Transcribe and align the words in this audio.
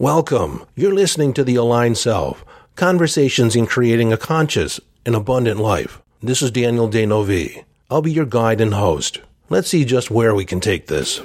Welcome. 0.00 0.64
You're 0.76 0.94
listening 0.94 1.34
to 1.34 1.44
The 1.44 1.56
Aligned 1.56 1.98
Self 1.98 2.42
Conversations 2.74 3.54
in 3.54 3.66
Creating 3.66 4.14
a 4.14 4.16
Conscious 4.16 4.80
and 5.04 5.14
Abundant 5.14 5.60
Life. 5.60 6.00
This 6.22 6.40
is 6.40 6.50
Daniel 6.50 6.88
D'Neuville. 6.88 7.64
I'll 7.90 8.00
be 8.00 8.10
your 8.10 8.24
guide 8.24 8.62
and 8.62 8.72
host. 8.72 9.20
Let's 9.50 9.68
see 9.68 9.84
just 9.84 10.10
where 10.10 10.34
we 10.34 10.46
can 10.46 10.58
take 10.58 10.86
this. 10.86 11.20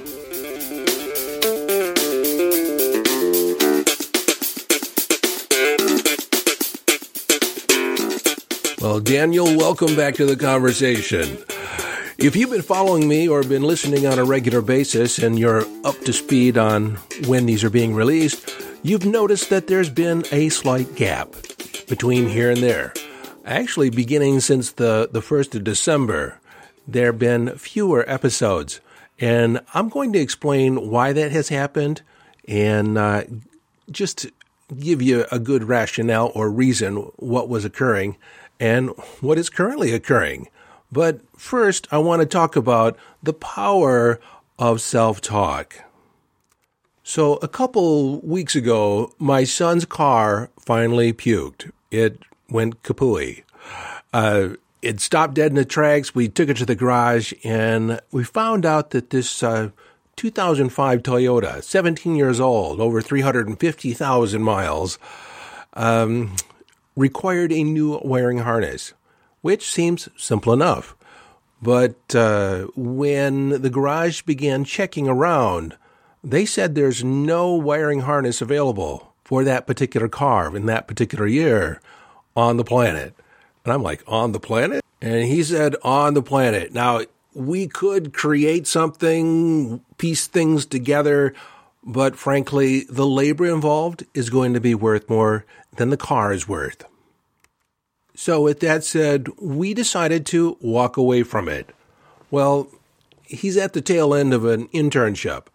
Well, 8.82 9.00
Daniel, 9.00 9.56
welcome 9.56 9.96
back 9.96 10.16
to 10.16 10.26
the 10.26 10.36
conversation. 10.38 11.38
If 12.18 12.36
you've 12.36 12.50
been 12.50 12.60
following 12.60 13.08
me 13.08 13.26
or 13.26 13.42
been 13.42 13.62
listening 13.62 14.06
on 14.06 14.18
a 14.18 14.24
regular 14.24 14.60
basis 14.60 15.18
and 15.18 15.38
you're 15.38 15.64
up 15.84 15.98
to 16.00 16.12
speed 16.12 16.58
on 16.58 16.96
when 17.26 17.46
these 17.46 17.64
are 17.64 17.70
being 17.70 17.94
released, 17.94 18.65
you've 18.86 19.04
noticed 19.04 19.50
that 19.50 19.66
there's 19.66 19.90
been 19.90 20.24
a 20.30 20.48
slight 20.48 20.94
gap 20.94 21.32
between 21.88 22.28
here 22.28 22.52
and 22.52 22.62
there. 22.62 22.94
Actually, 23.44 23.90
beginning 23.90 24.38
since 24.38 24.70
the, 24.70 25.08
the 25.10 25.20
1st 25.20 25.56
of 25.56 25.64
December, 25.64 26.38
there 26.86 27.06
have 27.06 27.18
been 27.18 27.58
fewer 27.58 28.08
episodes. 28.08 28.80
And 29.18 29.60
I'm 29.74 29.88
going 29.88 30.12
to 30.12 30.20
explain 30.20 30.88
why 30.88 31.12
that 31.12 31.32
has 31.32 31.48
happened 31.48 32.02
and 32.46 32.96
uh, 32.96 33.24
just 33.90 34.26
give 34.78 35.02
you 35.02 35.26
a 35.32 35.40
good 35.40 35.64
rationale 35.64 36.30
or 36.36 36.48
reason 36.48 37.10
what 37.16 37.48
was 37.48 37.64
occurring 37.64 38.16
and 38.60 38.90
what 39.20 39.36
is 39.36 39.50
currently 39.50 39.92
occurring. 39.92 40.48
But 40.92 41.22
first, 41.36 41.88
I 41.90 41.98
want 41.98 42.20
to 42.20 42.26
talk 42.26 42.54
about 42.54 42.96
the 43.20 43.32
power 43.32 44.20
of 44.60 44.80
self 44.80 45.20
talk. 45.20 45.82
So, 47.08 47.34
a 47.34 47.46
couple 47.46 48.18
weeks 48.22 48.56
ago, 48.56 49.14
my 49.20 49.44
son's 49.44 49.84
car 49.84 50.50
finally 50.58 51.12
puked. 51.12 51.70
It 51.88 52.18
went 52.50 52.82
kapooey. 52.82 53.44
Uh, 54.12 54.56
it 54.82 54.98
stopped 55.00 55.34
dead 55.34 55.52
in 55.52 55.54
the 55.54 55.64
tracks. 55.64 56.16
We 56.16 56.28
took 56.28 56.48
it 56.48 56.56
to 56.56 56.66
the 56.66 56.74
garage 56.74 57.32
and 57.44 58.00
we 58.10 58.24
found 58.24 58.66
out 58.66 58.90
that 58.90 59.10
this 59.10 59.40
uh, 59.40 59.70
2005 60.16 61.04
Toyota, 61.04 61.62
17 61.62 62.16
years 62.16 62.40
old, 62.40 62.80
over 62.80 63.00
350,000 63.00 64.42
miles, 64.42 64.98
um, 65.74 66.34
required 66.96 67.52
a 67.52 67.62
new 67.62 68.00
wiring 68.02 68.38
harness, 68.38 68.94
which 69.42 69.70
seems 69.70 70.08
simple 70.16 70.52
enough. 70.52 70.96
But 71.62 72.16
uh, 72.16 72.66
when 72.74 73.62
the 73.62 73.70
garage 73.70 74.22
began 74.22 74.64
checking 74.64 75.06
around, 75.06 75.76
they 76.26 76.44
said 76.44 76.74
there's 76.74 77.04
no 77.04 77.52
wiring 77.52 78.00
harness 78.00 78.42
available 78.42 79.14
for 79.24 79.44
that 79.44 79.64
particular 79.66 80.08
car 80.08 80.54
in 80.56 80.66
that 80.66 80.88
particular 80.88 81.26
year 81.26 81.80
on 82.34 82.56
the 82.56 82.64
planet. 82.64 83.14
And 83.64 83.72
I'm 83.72 83.82
like, 83.82 84.02
on 84.08 84.32
the 84.32 84.40
planet? 84.40 84.84
And 85.00 85.24
he 85.24 85.44
said, 85.44 85.76
on 85.84 86.14
the 86.14 86.22
planet. 86.22 86.72
Now, 86.72 87.02
we 87.32 87.68
could 87.68 88.12
create 88.12 88.66
something, 88.66 89.84
piece 89.98 90.26
things 90.26 90.66
together, 90.66 91.32
but 91.84 92.16
frankly, 92.16 92.86
the 92.90 93.06
labor 93.06 93.46
involved 93.46 94.04
is 94.12 94.28
going 94.28 94.52
to 94.54 94.60
be 94.60 94.74
worth 94.74 95.08
more 95.08 95.44
than 95.76 95.90
the 95.90 95.96
car 95.96 96.32
is 96.32 96.48
worth. 96.48 96.84
So, 98.16 98.40
with 98.40 98.60
that 98.60 98.82
said, 98.82 99.28
we 99.40 99.74
decided 99.74 100.26
to 100.26 100.56
walk 100.60 100.96
away 100.96 101.22
from 101.22 101.48
it. 101.48 101.72
Well, 102.30 102.68
he's 103.22 103.56
at 103.56 103.74
the 103.74 103.82
tail 103.82 104.14
end 104.14 104.34
of 104.34 104.44
an 104.44 104.66
internship. 104.68 105.46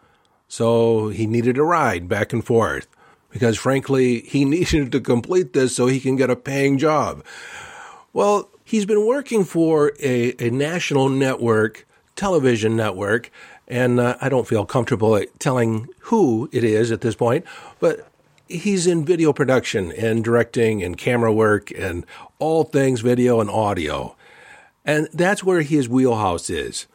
So 0.51 1.07
he 1.07 1.27
needed 1.27 1.57
a 1.57 1.63
ride 1.63 2.09
back 2.09 2.33
and 2.33 2.45
forth 2.45 2.85
because 3.29 3.57
frankly, 3.57 4.19
he 4.19 4.43
needed 4.55 4.91
to 4.91 4.99
complete 4.99 5.53
this 5.53 5.73
so 5.73 5.87
he 5.87 6.01
can 6.01 6.17
get 6.17 6.29
a 6.29 6.35
paying 6.35 6.77
job. 6.77 7.23
Well, 8.11 8.49
he's 8.65 8.85
been 8.85 9.07
working 9.07 9.45
for 9.45 9.93
a, 10.01 10.35
a 10.45 10.49
national 10.49 11.07
network, 11.07 11.87
television 12.17 12.75
network, 12.75 13.31
and 13.69 13.97
uh, 13.97 14.17
I 14.19 14.27
don't 14.27 14.45
feel 14.45 14.65
comfortable 14.65 15.23
telling 15.39 15.87
who 15.99 16.49
it 16.51 16.65
is 16.65 16.91
at 16.91 16.99
this 16.99 17.15
point, 17.15 17.45
but 17.79 18.09
he's 18.49 18.87
in 18.87 19.05
video 19.05 19.31
production 19.31 19.93
and 19.93 20.21
directing 20.21 20.83
and 20.83 20.97
camera 20.97 21.31
work 21.31 21.71
and 21.71 22.05
all 22.39 22.65
things 22.65 22.99
video 22.99 23.39
and 23.39 23.49
audio. 23.49 24.17
And 24.83 25.07
that's 25.13 25.45
where 25.45 25.61
his 25.61 25.87
wheelhouse 25.87 26.49
is. 26.49 26.87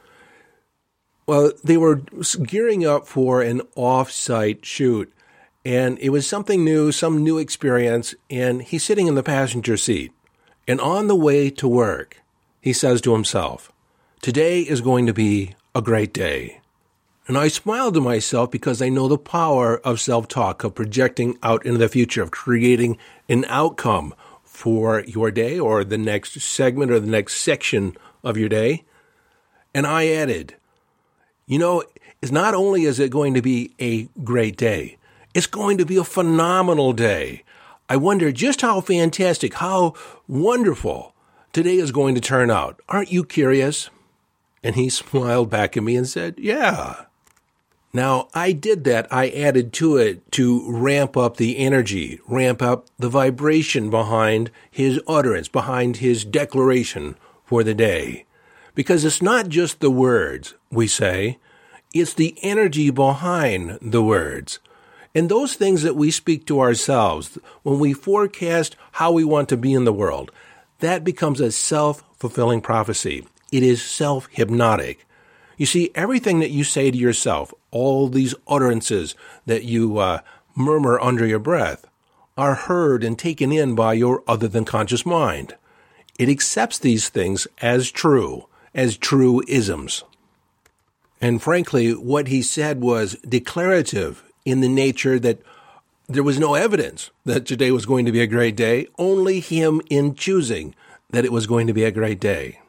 Well, 1.27 1.53
they 1.65 1.77
were 1.77 2.03
gearing 2.45 2.87
up 2.87 3.07
for 3.07 3.43
an 3.43 3.63
off-site 3.75 4.65
shoot, 4.65 5.13
and 5.65 5.99
it 5.99 6.11
was 6.11 6.27
something 6.27 6.65
new, 6.65 6.93
some 6.93 7.25
new 7.25 7.39
experience. 7.39 8.15
And 8.31 8.63
he's 8.63 8.85
sitting 8.85 9.09
in 9.09 9.17
the 9.17 9.25
passenger 9.25 9.77
seat, 9.77 10.13
and 10.69 10.81
on 10.81 11.09
the 11.09 11.17
way 11.17 11.51
to 11.51 11.67
work, 11.67 12.23
he 12.61 12.73
says 12.73 13.01
to 13.03 13.13
himself, 13.13 13.73
"Today 14.23 14.63
is 14.63 14.81
going 14.81 15.07
to 15.07 15.13
be 15.13 15.55
a 15.75 15.83
great 15.83 16.13
day." 16.13 16.61
And 17.29 17.37
I 17.37 17.49
smile 17.49 17.91
to 17.91 18.01
myself 18.01 18.53
because 18.53 18.81
I 18.81 18.89
know 18.89 19.09
the 19.09 19.19
power 19.19 19.79
of 19.79 20.01
self-talk, 20.01 20.63
of 20.63 20.77
projecting 20.77 21.39
out 21.43 21.67
into 21.67 21.79
the 21.79 21.89
future, 21.89 22.23
of 22.23 22.31
creating 22.31 22.99
an 23.29 23.45
outcome 23.49 24.15
for 24.45 25.01
your 25.09 25.33
day 25.33 25.59
or 25.59 25.83
the 25.83 25.99
next 25.99 26.41
segment 26.41 26.93
or 26.93 27.01
the 27.01 27.11
next 27.11 27.41
section 27.41 27.97
of 28.23 28.37
your 28.37 28.49
day. 28.49 28.85
And 29.75 29.87
I 29.89 30.07
added, 30.07 30.56
you 31.47 31.59
know, 31.59 31.83
it's 32.21 32.33
not 32.33 32.55
only 32.55 32.85
is 32.85 32.99
it 32.99 33.11
going 33.11 33.35
to 33.35 33.43
be 33.43 33.73
a 33.79 34.05
great 34.25 34.57
day, 34.57 34.97
it's 35.35 35.47
going 35.47 35.79
to 35.79 35.87
be 35.87 35.97
a 35.97 36.05
phenomenal 36.05 36.93
day. 36.93 37.45
I 37.89 37.97
wonder 37.97 38.33
just 38.33 38.63
how 38.63 38.81
fantastic, 38.81 39.55
how 39.55 39.95
wonderful 40.27 41.15
today 41.53 41.77
is 41.77 41.93
going 41.93 42.15
to 42.17 42.21
turn 42.21 42.51
out. 42.51 42.81
Aren't 42.89 43.13
you 43.13 43.25
curious? 43.25 43.91
And 44.63 44.75
he 44.75 44.89
smiled 44.91 45.51
back 45.51 45.77
at 45.77 45.83
me 45.83 45.97
and 45.97 46.09
said, 46.09 46.35
Yeah. 46.39 47.05
Now, 47.93 48.29
I 48.35 48.53
did 48.53 48.85
that. 48.85 49.11
I 49.11 49.31
added 49.31 49.73
to 49.75 49.97
it 49.97 50.31
to 50.33 50.71
ramp 50.71 51.17
up 51.17 51.39
the 51.39 51.57
energy, 51.57 52.21
ramp 52.29 52.61
up 52.61 52.89
the 52.99 53.09
vibration 53.09 53.89
behind 53.89 54.51
his 54.71 55.01
utterance, 55.07 55.49
behind 55.49 55.99
his 55.99 56.23
declaration 56.23 57.17
for 57.45 57.65
the 57.65 57.73
day. 57.73 58.27
Because 58.77 59.07
it's 59.07 59.23
not 59.23 59.49
just 59.49 59.81
the 59.81 59.91
words 59.91 60.55
we 60.71 60.87
say, 60.87 61.39
it's 61.95 62.13
the 62.13 62.37
energy 62.43 62.91
behind 62.91 63.79
the 63.81 64.03
words. 64.03 64.61
And 65.15 65.31
those 65.31 65.55
things 65.55 65.83
that 65.83 65.97
we 65.97 66.11
speak 66.11 66.47
to 66.47 66.61
ourselves, 66.61 67.39
when 67.63 67.79
we 67.79 67.95
forecast 67.95 68.77
how 68.93 69.13
we 69.13 69.25
want 69.25 69.49
to 69.49 69.57
be 69.57 69.73
in 69.73 69.87
the 69.87 69.95
world, 69.95 70.31
that 70.81 71.05
becomes 71.05 71.41
a 71.41 71.51
self 71.51 72.05
fulfilling 72.19 72.61
prophecy. 72.61 73.27
It 73.51 73.63
is 73.63 73.83
self 73.83 74.29
hypnotic. 74.31 75.07
You 75.57 75.65
see, 75.65 75.91
everything 75.95 76.41
that 76.41 76.51
you 76.51 76.63
say 76.63 76.91
to 76.91 76.99
yourself, 76.99 77.55
all 77.71 78.09
these 78.09 78.35
utterances 78.47 79.15
that 79.47 79.65
you 79.65 79.97
uh, 79.97 80.21
murmur 80.55 81.01
under 81.01 81.27
your 81.27 81.39
breath, 81.39 81.87
are 82.37 82.55
heard 82.55 83.03
and 83.03 83.19
taken 83.19 83.53
in 83.53 83.75
by 83.75 83.95
your 83.95 84.23
other 84.29 84.49
than 84.49 84.67
conscious 84.67 85.07
mind. 85.07 85.57
It 86.19 86.29
accepts 86.29 86.79
these 86.79 87.09
things 87.09 87.47
as 87.63 87.91
true 87.91 88.47
as 88.77 88.97
true 88.97 89.43
isms. 89.49 90.05
And 91.21 91.43
frankly, 91.43 91.93
what 91.93 92.29
he 92.29 92.43
said 92.43 92.81
was 92.81 93.17
declarative 93.29 94.23
in 94.45 94.61
the 94.61 94.69
nature 94.69 95.19
that 95.19 95.41
there 96.09 96.23
was 96.23 96.39
no 96.39 96.55
evidence 96.55 97.11
that 97.25 97.47
today 97.47 97.73
was 97.73 97.87
going 97.87 98.05
to 98.05 98.13
be 98.13 98.21
a 98.21 98.29
great 98.29 98.55
day, 98.55 98.87
only 98.99 99.41
him 99.41 99.81
in 99.91 100.15
choosing 100.15 100.75
that 101.11 101.25
it 101.25 101.33
was 101.33 101.47
going 101.47 101.67
to 101.67 101.73
be 101.73 101.85
a 101.85 101.91
great 101.91 102.21
day. 102.21 102.61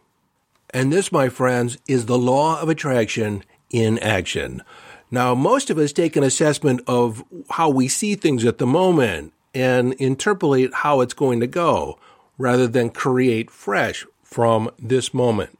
And 0.72 0.91
this, 0.91 1.12
my 1.12 1.29
friends, 1.29 1.78
is 1.88 2.06
the 2.06 2.18
law 2.18 2.59
of 2.59 2.69
attraction 2.69 3.44
in 3.69 4.00
action. 4.00 4.63
Now, 5.12 5.35
most 5.35 5.69
of 5.69 5.78
us 5.78 5.94
take 5.94 6.16
an 6.16 6.24
assessment 6.24 6.81
of 6.88 7.24
how 7.51 7.69
we 7.69 7.88
see 7.88 8.16
things 8.16 8.44
at 8.45 8.57
the 8.57 8.66
moment 8.66 9.33
and 9.54 9.94
interpolate 9.94 10.74
how 10.74 11.01
it's 11.01 11.13
going 11.13 11.39
to 11.42 11.48
go 11.48 12.00
rather 12.38 12.68
than 12.68 12.89
create 12.89 13.51
fresh 13.51 14.06
from 14.24 14.69
this 14.80 15.13
moment. 15.13 15.57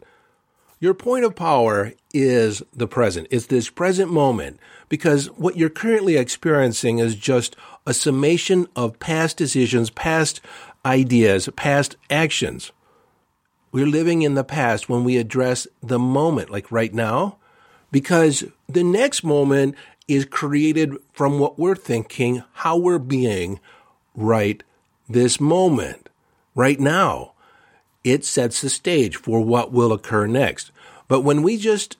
Your 0.79 0.94
point 0.94 1.25
of 1.25 1.35
power 1.35 1.94
is 2.13 2.62
the 2.71 2.88
present. 2.88 3.27
It's 3.31 3.47
this 3.47 3.69
present 3.69 4.12
moment 4.12 4.59
because 4.89 5.25
what 5.31 5.57
you're 5.57 5.69
currently 5.69 6.18
experiencing 6.18 7.00
is 7.00 7.15
just 7.15 7.56
a 7.88 7.94
summation 7.95 8.68
of 8.75 9.00
past 9.00 9.38
decisions, 9.38 9.89
past 9.89 10.39
ideas, 10.85 11.50
past 11.56 11.95
actions. 12.12 12.71
We're 13.71 13.88
living 13.88 14.21
in 14.21 14.35
the 14.35 14.44
past 14.44 14.88
when 14.88 15.03
we 15.03 15.18
address 15.18 15.68
the 15.81 16.00
moment, 16.00 16.51
like 16.51 16.71
right 16.71 16.94
now, 16.94 17.38
because 17.91 18.44
the 18.69 18.83
next 18.83 19.23
moment 19.23 19.75
is 20.07 20.25
created 20.25 20.94
from 21.12 21.39
what 21.39 21.57
we're 21.57 21.75
thinking, 21.75 22.44
how 22.53 22.77
we're 22.77 23.00
being 23.00 23.59
right 24.15 24.62
this 25.09 25.39
moment, 25.39 26.09
right 26.53 26.80
now 26.80 27.33
it 28.12 28.25
sets 28.25 28.62
the 28.62 28.69
stage 28.69 29.15
for 29.15 29.42
what 29.42 29.71
will 29.71 29.94
occur 29.94 30.27
next. 30.27 30.71
But 31.07 31.21
when 31.21 31.42
we 31.42 31.57
just 31.57 31.98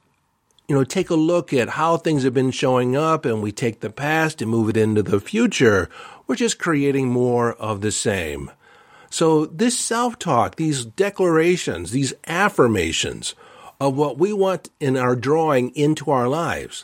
you 0.68 0.76
know, 0.76 0.84
take 0.84 1.10
a 1.10 1.16
look 1.16 1.54
at 1.54 1.70
how 1.70 1.96
things 1.96 2.24
have 2.24 2.34
been 2.34 2.52
showing 2.52 2.96
up 2.96 3.26
and 3.26 3.42
we 3.42 3.52
take 3.52 3.80
the 3.80 3.90
past 3.90 4.42
and 4.42 4.52
move 4.52 4.70
it 4.70 4.78
into 4.78 5.02
the 5.02 5.20
future, 5.20 5.90
we're 6.26 6.36
just 6.36 6.60
creating 6.60 7.08
more 7.08 7.54
of 7.54 7.80
the 7.82 7.92
same. 7.92 8.52
So 9.10 9.46
this 9.46 9.80
self-talk, 9.80 10.58
these 10.58 10.84
declarations, 10.84 11.92
these 11.92 12.14
affirmations 12.28 13.34
of 13.80 13.96
what 13.96 14.18
we 14.18 14.34
want 14.34 14.70
in 14.82 14.98
our 14.98 15.16
drawing 15.16 15.70
into 15.74 16.12
our 16.12 16.28
lives 16.28 16.84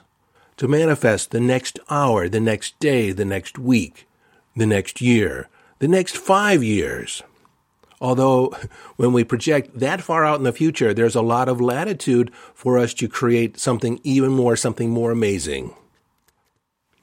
to 0.56 0.68
manifest 0.70 1.32
the 1.32 1.42
next 1.42 1.78
hour, 1.90 2.30
the 2.30 2.40
next 2.40 2.80
day, 2.80 3.12
the 3.12 3.26
next 3.26 3.60
week, 3.60 4.08
the 4.56 4.68
next 4.68 5.02
year, 5.02 5.50
the 5.80 5.88
next 5.90 6.16
five 6.16 6.64
years. 6.64 7.22
Although, 8.04 8.54
when 8.98 9.14
we 9.14 9.24
project 9.24 9.80
that 9.80 10.02
far 10.02 10.26
out 10.26 10.38
in 10.38 10.44
the 10.44 10.52
future, 10.52 10.94
there's 10.94 11.16
a 11.16 11.22
lot 11.22 11.48
of 11.48 11.62
latitude 11.62 12.32
for 12.54 12.78
us 12.78 12.94
to 12.96 13.08
create 13.08 13.58
something 13.58 14.02
even 14.04 14.32
more, 14.32 14.58
something 14.58 14.90
more 14.90 15.10
amazing. 15.10 15.74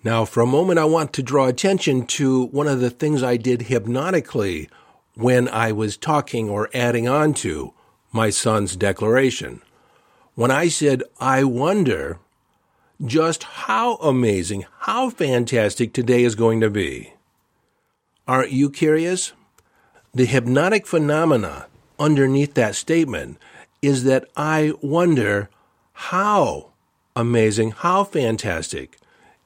Now, 0.05 0.27
for 0.27 0.43
a 0.43 0.47
moment, 0.47 0.79
I 0.79 0.85
want 0.85 1.15
to 1.15 1.23
draw 1.23 1.47
attention 1.47 2.05
to 2.09 2.49
one 2.49 2.69
of 2.69 2.81
the 2.81 2.91
things 2.91 3.23
I 3.23 3.39
did 3.39 3.63
hypnotically 3.63 4.69
when 5.15 5.49
I 5.49 5.73
was 5.73 5.97
talking 5.97 6.51
or 6.51 6.69
adding 6.75 7.09
on 7.09 7.33
to 7.35 7.73
my 8.13 8.29
son's 8.29 8.77
declaration. 8.77 9.63
When 10.35 10.51
I 10.51 10.69
said, 10.69 11.03
I 11.19 11.45
wonder 11.45 12.19
just 13.03 13.45
how 13.45 13.97
amazing, 13.97 14.67
how 14.81 15.09
fantastic 15.09 15.95
today 15.95 16.25
is 16.25 16.35
going 16.35 16.61
to 16.61 16.69
be. 16.69 17.15
Aren't 18.29 18.53
you 18.53 18.69
curious? 18.69 19.33
The 20.13 20.27
hypnotic 20.27 20.89
phenomena 20.89 21.67
underneath 21.99 22.55
that 22.55 22.75
statement 22.75 23.39
is 23.81 24.03
that 24.05 24.29
I 24.37 24.73
wonder 24.83 25.49
how 25.93 26.71
amazing, 27.15 27.73
how 27.73 28.05
fantastic. 28.05 28.99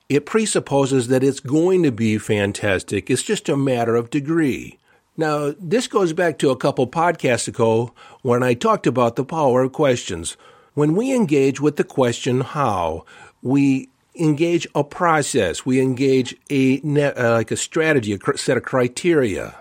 It 0.09 0.27
presupposes 0.27 1.09
that 1.09 1.25
it's 1.25 1.41
going 1.41 1.83
to 1.83 1.93
be 1.93 2.17
fantastic. 2.19 3.11
It's 3.11 3.23
just 3.23 3.49
a 3.49 3.57
matter 3.57 3.95
of 3.95 4.11
degree. 4.11 4.79
Now, 5.17 5.55
this 5.61 5.87
goes 5.87 6.13
back 6.13 6.39
to 6.39 6.51
a 6.51 6.57
couple 6.57 6.87
podcasts 6.87 7.47
ago 7.47 7.93
when 8.23 8.43
I 8.43 8.55
talked 8.55 8.87
about 8.87 9.17
the 9.17 9.25
power 9.25 9.63
of 9.63 9.73
questions. 9.73 10.37
When 10.75 10.95
we 10.95 11.15
engage 11.15 11.61
with 11.61 11.77
the 11.77 11.85
question 11.85 12.41
how, 12.41 13.05
we 13.43 13.89
engage 14.17 14.67
a 14.75 14.83
process, 14.83 15.67
we 15.67 15.81
engage 15.81 16.37
a 16.51 16.81
uh, 16.81 17.33
like 17.33 17.51
a 17.51 17.57
strategy, 17.57 18.13
a 18.13 18.39
set 18.39 18.57
of 18.57 18.63
criteria. 18.63 19.57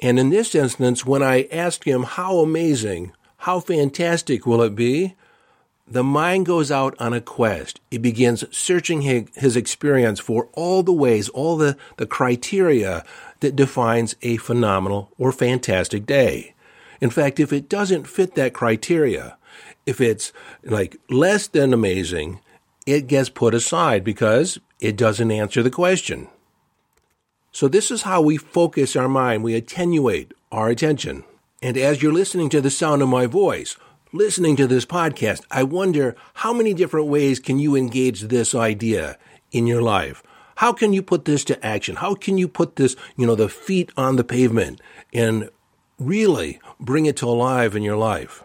And 0.00 0.18
in 0.18 0.30
this 0.30 0.54
instance, 0.54 1.04
when 1.04 1.22
I 1.22 1.46
ask 1.52 1.86
him 1.86 2.02
how 2.02 2.38
amazing, 2.38 3.12
how 3.38 3.60
fantastic 3.60 4.46
will 4.46 4.62
it 4.62 4.74
be, 4.74 5.14
the 5.86 6.02
mind 6.04 6.46
goes 6.46 6.70
out 6.70 6.98
on 7.00 7.12
a 7.12 7.20
quest. 7.20 7.80
It 7.90 8.00
begins 8.00 8.44
searching 8.56 9.02
his 9.02 9.56
experience 9.56 10.20
for 10.20 10.48
all 10.52 10.82
the 10.82 10.92
ways, 10.92 11.28
all 11.28 11.56
the, 11.56 11.76
the 11.96 12.06
criteria 12.06 13.04
that 13.40 13.56
defines 13.56 14.14
a 14.22 14.36
phenomenal 14.38 15.10
or 15.18 15.32
fantastic 15.32 16.06
day. 16.06 16.54
In 17.00 17.10
fact, 17.10 17.40
if 17.40 17.52
it 17.52 17.68
doesn't 17.68 18.06
fit 18.06 18.36
that 18.36 18.54
criteria, 18.54 19.36
if 19.84 20.00
it's 20.00 20.32
like 20.62 20.96
less 21.10 21.48
than 21.48 21.74
amazing, 21.74 22.40
it 22.86 23.06
gets 23.06 23.28
put 23.28 23.54
aside 23.54 24.04
because 24.04 24.58
it 24.78 24.96
doesn't 24.96 25.30
answer 25.30 25.62
the 25.62 25.70
question. 25.70 26.28
So 27.52 27.66
this 27.66 27.90
is 27.90 28.02
how 28.02 28.22
we 28.22 28.36
focus 28.36 28.94
our 28.94 29.08
mind. 29.08 29.42
We 29.42 29.54
attenuate 29.54 30.32
our 30.52 30.68
attention. 30.68 31.24
And 31.60 31.76
as 31.76 32.00
you're 32.00 32.12
listening 32.12 32.48
to 32.50 32.60
the 32.60 32.70
sound 32.70 33.02
of 33.02 33.08
my 33.08 33.26
voice, 33.26 33.76
listening 34.12 34.56
to 34.56 34.66
this 34.66 34.86
podcast, 34.86 35.44
I 35.50 35.64
wonder 35.64 36.14
how 36.34 36.52
many 36.52 36.74
different 36.74 37.08
ways 37.08 37.40
can 37.40 37.58
you 37.58 37.74
engage 37.74 38.22
this 38.22 38.54
idea 38.54 39.18
in 39.50 39.66
your 39.66 39.82
life? 39.82 40.22
How 40.56 40.72
can 40.72 40.92
you 40.92 41.02
put 41.02 41.24
this 41.24 41.44
to 41.44 41.66
action? 41.66 41.96
How 41.96 42.14
can 42.14 42.38
you 42.38 42.46
put 42.46 42.76
this, 42.76 42.94
you 43.16 43.26
know, 43.26 43.34
the 43.34 43.48
feet 43.48 43.90
on 43.96 44.16
the 44.16 44.24
pavement 44.24 44.80
and 45.12 45.50
really 45.98 46.60
bring 46.78 47.06
it 47.06 47.16
to 47.16 47.28
alive 47.28 47.74
in 47.74 47.82
your 47.82 47.96
life? 47.96 48.44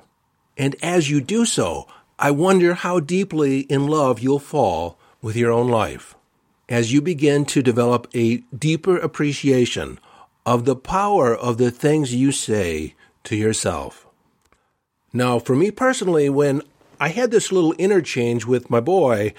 And 0.57 0.75
as 0.81 1.12
you 1.12 1.22
do 1.22 1.46
so, 1.46 1.88
I 2.18 2.31
wonder 2.31 2.74
how 2.74 3.00
deeply 3.02 3.62
in 3.62 3.88
love 3.88 4.19
you'll 4.19 4.40
fall 4.40 4.98
with 5.22 5.36
your 5.36 5.52
own 5.52 5.68
life 5.68 6.15
as 6.68 6.92
you 6.92 7.02
begin 7.02 7.46
to 7.46 7.62
develop 7.62 8.08
a 8.14 8.38
deeper 8.58 8.98
appreciation 8.98 10.00
of 10.46 10.66
the 10.66 10.76
power 10.76 11.36
of 11.36 11.58
the 11.58 11.72
things 11.72 12.14
you 12.14 12.32
say 12.32 12.96
to 13.24 13.36
yourself. 13.36 14.06
Now, 15.14 15.40
for 15.40 15.56
me 15.56 15.72
personally, 15.72 16.30
when 16.30 16.62
I 17.00 17.10
had 17.10 17.32
this 17.32 17.52
little 17.52 17.74
interchange 17.74 18.46
with 18.46 18.70
my 18.70 18.80
boy, 18.80 19.34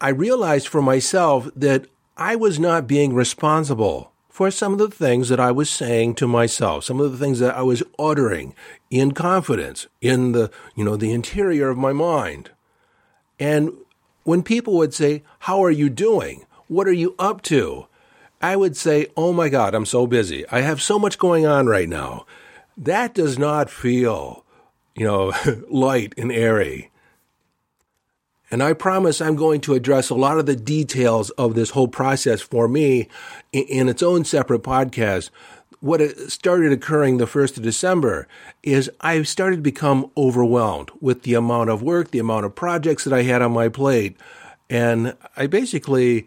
I 0.00 0.08
realized 0.10 0.68
for 0.68 0.82
myself 0.82 1.48
that 1.54 1.86
I 2.16 2.36
was 2.36 2.58
not 2.58 2.86
being 2.86 3.14
responsible 3.14 4.12
for 4.28 4.50
some 4.50 4.72
of 4.72 4.78
the 4.78 4.88
things 4.88 5.28
that 5.28 5.40
I 5.40 5.50
was 5.50 5.68
saying 5.68 6.14
to 6.14 6.26
myself, 6.26 6.84
some 6.84 7.00
of 7.00 7.12
the 7.12 7.18
things 7.18 7.40
that 7.40 7.54
I 7.54 7.62
was 7.62 7.82
uttering 7.98 8.54
in 8.90 9.12
confidence 9.12 9.86
in 10.00 10.32
the, 10.32 10.50
you 10.74 10.84
know, 10.84 10.96
the 10.96 11.12
interior 11.12 11.68
of 11.68 11.76
my 11.76 11.92
mind. 11.92 12.50
And 13.38 13.72
when 14.24 14.42
people 14.42 14.74
would 14.74 14.94
say, 14.94 15.22
How 15.40 15.62
are 15.64 15.70
you 15.70 15.88
doing? 15.88 16.44
What 16.68 16.86
are 16.86 16.92
you 16.92 17.14
up 17.18 17.42
to? 17.42 17.86
I 18.40 18.56
would 18.56 18.76
say, 18.76 19.08
Oh 19.16 19.32
my 19.32 19.48
God, 19.48 19.74
I'm 19.74 19.86
so 19.86 20.06
busy. 20.06 20.46
I 20.48 20.60
have 20.60 20.80
so 20.80 20.98
much 20.98 21.18
going 21.18 21.46
on 21.46 21.66
right 21.66 21.88
now. 21.88 22.26
That 22.76 23.14
does 23.14 23.38
not 23.38 23.70
feel, 23.70 24.44
you 24.94 25.06
know, 25.06 25.32
light 25.68 26.14
and 26.16 26.32
airy. 26.32 26.90
And 28.50 28.62
I 28.62 28.72
promise 28.72 29.20
I'm 29.20 29.36
going 29.36 29.60
to 29.62 29.74
address 29.74 30.10
a 30.10 30.14
lot 30.14 30.38
of 30.38 30.46
the 30.46 30.56
details 30.56 31.30
of 31.30 31.54
this 31.54 31.70
whole 31.70 31.88
process 31.88 32.40
for 32.40 32.66
me 32.66 33.08
in, 33.52 33.88
its 33.88 34.02
own 34.02 34.24
separate 34.24 34.62
podcast. 34.62 35.30
What 35.80 36.02
started 36.30 36.72
occurring 36.72 37.16
the 37.16 37.24
1st 37.24 37.56
of 37.56 37.62
December 37.62 38.28
is 38.62 38.90
I 39.00 39.22
started 39.22 39.56
to 39.56 39.62
become 39.62 40.10
overwhelmed 40.14 40.90
with 41.00 41.22
the 41.22 41.34
amount 41.34 41.70
of 41.70 41.82
work, 41.82 42.10
the 42.10 42.18
amount 42.18 42.44
of 42.44 42.54
projects 42.54 43.04
that 43.04 43.14
I 43.14 43.22
had 43.22 43.40
on 43.40 43.52
my 43.52 43.70
plate. 43.70 44.16
And 44.68 45.16
I 45.36 45.46
basically 45.46 46.26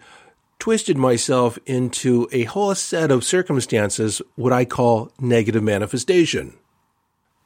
twisted 0.58 0.98
myself 0.98 1.60
into 1.68 2.28
a 2.32 2.46
whole 2.46 2.74
set 2.74 3.12
of 3.12 3.24
circumstances, 3.24 4.24
what 4.36 4.52
I 4.52 4.66
call 4.66 5.12
negative 5.20 5.62
manifestation. 5.62 6.54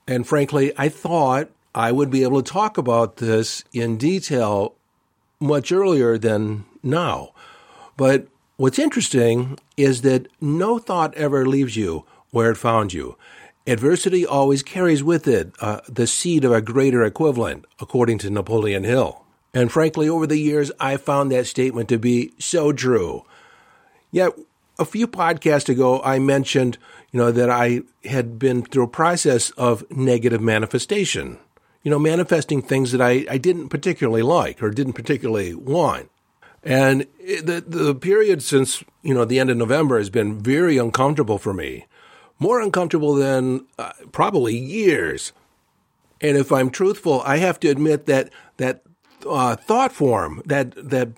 And 0.08 0.26
frankly, 0.26 0.72
I 0.78 0.88
thought 0.88 1.50
I 1.76 1.92
would 1.92 2.10
be 2.10 2.24
able 2.24 2.42
to 2.42 2.52
talk 2.52 2.78
about 2.78 3.18
this 3.18 3.66
in 3.74 3.98
detail 3.98 4.76
much 5.42 5.74
earlier 5.74 6.18
than 6.18 6.64
now. 6.82 7.34
But 7.98 8.28
what's 8.58 8.78
interesting 8.78 9.58
is 9.78 10.02
that 10.02 10.28
no 10.42 10.78
thought 10.78 11.14
ever 11.16 11.46
leaves 11.46 11.76
you 11.76 12.06
where 12.32 12.52
it 12.52 12.58
found 12.58 12.94
you. 12.94 13.18
Adversity 13.66 14.26
always 14.26 14.64
carries 14.64 15.04
with 15.04 15.28
it 15.28 15.52
uh, 15.60 15.82
the 15.88 16.08
seed 16.08 16.46
of 16.46 16.52
a 16.52 16.62
greater 16.62 17.04
equivalent, 17.04 17.66
according 17.80 18.18
to 18.20 18.30
Napoleon 18.30 18.84
Hill. 18.84 19.24
And 19.54 19.72
frankly, 19.72 20.08
over 20.08 20.28
the 20.28 20.38
years, 20.38 20.72
I 20.80 20.98
found 20.98 21.32
that 21.32 21.48
statement 21.48 21.90
to 21.90 21.98
be 21.98 22.34
so 22.38 22.72
true. 22.72 23.26
Yet, 24.12 24.34
a 24.80 24.86
few 24.86 25.08
podcasts 25.08 25.70
ago, 25.70 26.02
I 26.04 26.20
mentioned, 26.20 26.78
you 27.12 27.20
know, 27.20 27.32
that 27.32 27.50
I 27.50 27.82
had 28.06 28.38
been 28.38 28.64
through 28.64 28.84
a 28.84 28.88
process 28.88 29.50
of 29.52 29.90
negative 29.90 30.42
manifestation 30.42 31.40
you 31.88 31.92
know, 31.92 32.00
manifesting 32.00 32.62
things 32.62 32.92
that 32.92 33.00
I, 33.00 33.26
I 33.30 33.38
didn't 33.38 33.70
particularly 33.70 34.22
like 34.22 34.62
or 34.62 34.72
didn't 34.72 34.92
particularly 34.92 35.54
want. 35.54 36.12
And 36.68 37.06
the, 37.18 37.64
the 37.66 37.96
period 37.96 38.44
since, 38.44 38.84
you 39.02 39.14
know, 39.14 39.24
the 39.24 39.40
end 39.40 39.50
of 39.50 39.56
November 39.56 39.98
has 39.98 40.10
been 40.10 40.38
very 40.38 40.78
uncomfortable 40.78 41.38
for 41.38 41.54
me. 41.54 41.86
More 42.40 42.60
uncomfortable 42.60 43.16
than 43.16 43.66
uh, 43.80 43.94
probably 44.12 44.58
years. 44.58 45.32
And 46.20 46.36
if 46.36 46.52
I'm 46.52 46.70
truthful, 46.70 47.22
I 47.22 47.38
have 47.38 47.58
to 47.62 47.70
admit 47.70 48.06
that 48.08 48.32
that 48.58 48.82
uh, 49.26 49.56
thought 49.56 49.94
form, 49.94 50.42
that 50.46 50.74
that 50.76 51.10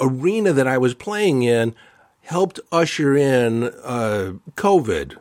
arena 0.00 0.52
that 0.52 0.66
I 0.66 0.78
was 0.78 0.94
playing 0.94 1.44
in, 1.44 1.76
helped 2.22 2.58
usher 2.72 3.16
in 3.16 3.64
uh, 3.84 4.32
COVID 4.56 5.16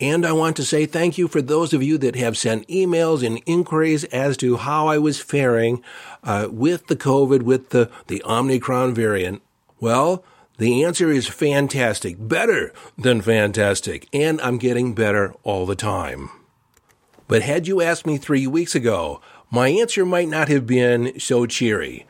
and 0.00 0.24
I 0.24 0.32
want 0.32 0.56
to 0.56 0.64
say 0.64 0.86
thank 0.86 1.18
you 1.18 1.28
for 1.28 1.42
those 1.42 1.72
of 1.72 1.82
you 1.82 1.98
that 1.98 2.16
have 2.16 2.38
sent 2.38 2.68
emails 2.68 3.26
and 3.26 3.42
inquiries 3.46 4.04
as 4.04 4.36
to 4.38 4.56
how 4.56 4.86
I 4.86 4.98
was 4.98 5.20
faring 5.20 5.82
uh, 6.22 6.48
with 6.50 6.86
the 6.86 6.96
COVID, 6.96 7.42
with 7.42 7.70
the, 7.70 7.90
the 8.06 8.22
Omicron 8.24 8.94
variant. 8.94 9.42
Well, 9.80 10.24
the 10.58 10.84
answer 10.84 11.10
is 11.10 11.28
fantastic, 11.28 12.16
better 12.18 12.72
than 12.96 13.20
fantastic, 13.20 14.08
and 14.12 14.40
I'm 14.40 14.58
getting 14.58 14.94
better 14.94 15.34
all 15.44 15.66
the 15.66 15.76
time. 15.76 16.30
But 17.28 17.42
had 17.42 17.68
you 17.68 17.80
asked 17.80 18.06
me 18.06 18.18
three 18.18 18.46
weeks 18.46 18.74
ago, 18.74 19.20
my 19.50 19.68
answer 19.68 20.04
might 20.04 20.28
not 20.28 20.48
have 20.48 20.66
been 20.66 21.18
so 21.20 21.46
cheery. 21.46 22.06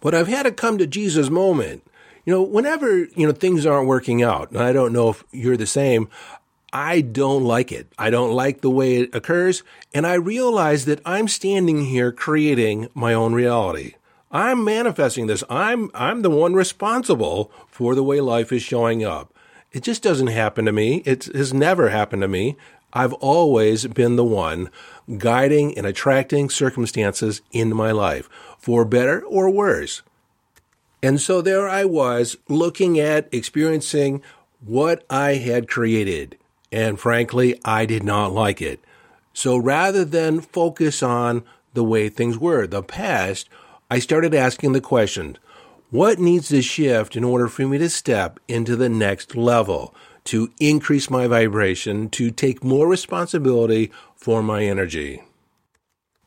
But 0.00 0.14
I've 0.14 0.28
had 0.28 0.46
a 0.46 0.52
come 0.52 0.78
to 0.78 0.86
Jesus 0.86 1.30
moment. 1.30 1.84
You 2.24 2.34
know, 2.34 2.42
whenever, 2.42 3.04
you 3.04 3.26
know, 3.26 3.32
things 3.32 3.66
aren't 3.66 3.88
working 3.88 4.22
out, 4.22 4.50
and 4.50 4.60
I 4.60 4.72
don't 4.72 4.92
know 4.92 5.10
if 5.10 5.24
you're 5.32 5.56
the 5.56 5.66
same, 5.66 6.08
I 6.72 7.02
don't 7.02 7.44
like 7.44 7.70
it. 7.70 7.92
I 7.98 8.10
don't 8.10 8.32
like 8.32 8.60
the 8.60 8.70
way 8.70 8.96
it 8.96 9.14
occurs. 9.14 9.62
And 9.92 10.06
I 10.06 10.14
realize 10.14 10.86
that 10.86 11.00
I'm 11.04 11.28
standing 11.28 11.84
here 11.84 12.12
creating 12.12 12.88
my 12.94 13.12
own 13.12 13.34
reality. 13.34 13.94
I'm 14.30 14.64
manifesting 14.64 15.26
this. 15.26 15.44
I'm, 15.50 15.90
I'm 15.92 16.22
the 16.22 16.30
one 16.30 16.54
responsible 16.54 17.52
for 17.68 17.94
the 17.94 18.02
way 18.02 18.20
life 18.20 18.50
is 18.52 18.62
showing 18.62 19.04
up. 19.04 19.34
It 19.72 19.82
just 19.82 20.02
doesn't 20.02 20.28
happen 20.28 20.64
to 20.64 20.72
me. 20.72 21.02
It 21.04 21.24
has 21.34 21.52
never 21.52 21.90
happened 21.90 22.22
to 22.22 22.28
me. 22.28 22.56
I've 22.94 23.12
always 23.14 23.86
been 23.86 24.16
the 24.16 24.24
one 24.24 24.70
guiding 25.18 25.76
and 25.76 25.86
attracting 25.86 26.50
circumstances 26.50 27.42
into 27.50 27.74
my 27.74 27.90
life, 27.90 28.28
for 28.58 28.84
better 28.84 29.22
or 29.22 29.50
worse. 29.50 30.02
And 31.02 31.20
so 31.20 31.42
there 31.42 31.68
I 31.68 31.84
was 31.84 32.36
looking 32.48 33.00
at, 33.00 33.28
experiencing 33.32 34.22
what 34.60 35.04
I 35.10 35.34
had 35.34 35.68
created. 35.68 36.38
And 36.72 36.98
frankly, 36.98 37.60
I 37.64 37.86
did 37.86 38.02
not 38.02 38.32
like 38.32 38.62
it. 38.62 38.80
So 39.34 39.56
rather 39.56 40.04
than 40.04 40.40
focus 40.40 41.02
on 41.02 41.44
the 41.74 41.84
way 41.84 42.08
things 42.08 42.38
were, 42.38 42.66
the 42.66 42.82
past, 42.82 43.48
I 43.90 43.98
started 43.98 44.34
asking 44.34 44.72
the 44.72 44.80
question 44.80 45.38
what 45.90 46.18
needs 46.18 46.48
to 46.48 46.62
shift 46.62 47.16
in 47.16 47.24
order 47.24 47.48
for 47.48 47.68
me 47.68 47.76
to 47.76 47.90
step 47.90 48.40
into 48.48 48.76
the 48.76 48.88
next 48.88 49.36
level, 49.36 49.94
to 50.24 50.50
increase 50.58 51.10
my 51.10 51.26
vibration, 51.26 52.08
to 52.10 52.30
take 52.30 52.64
more 52.64 52.88
responsibility 52.88 53.92
for 54.16 54.42
my 54.42 54.64
energy? 54.64 55.22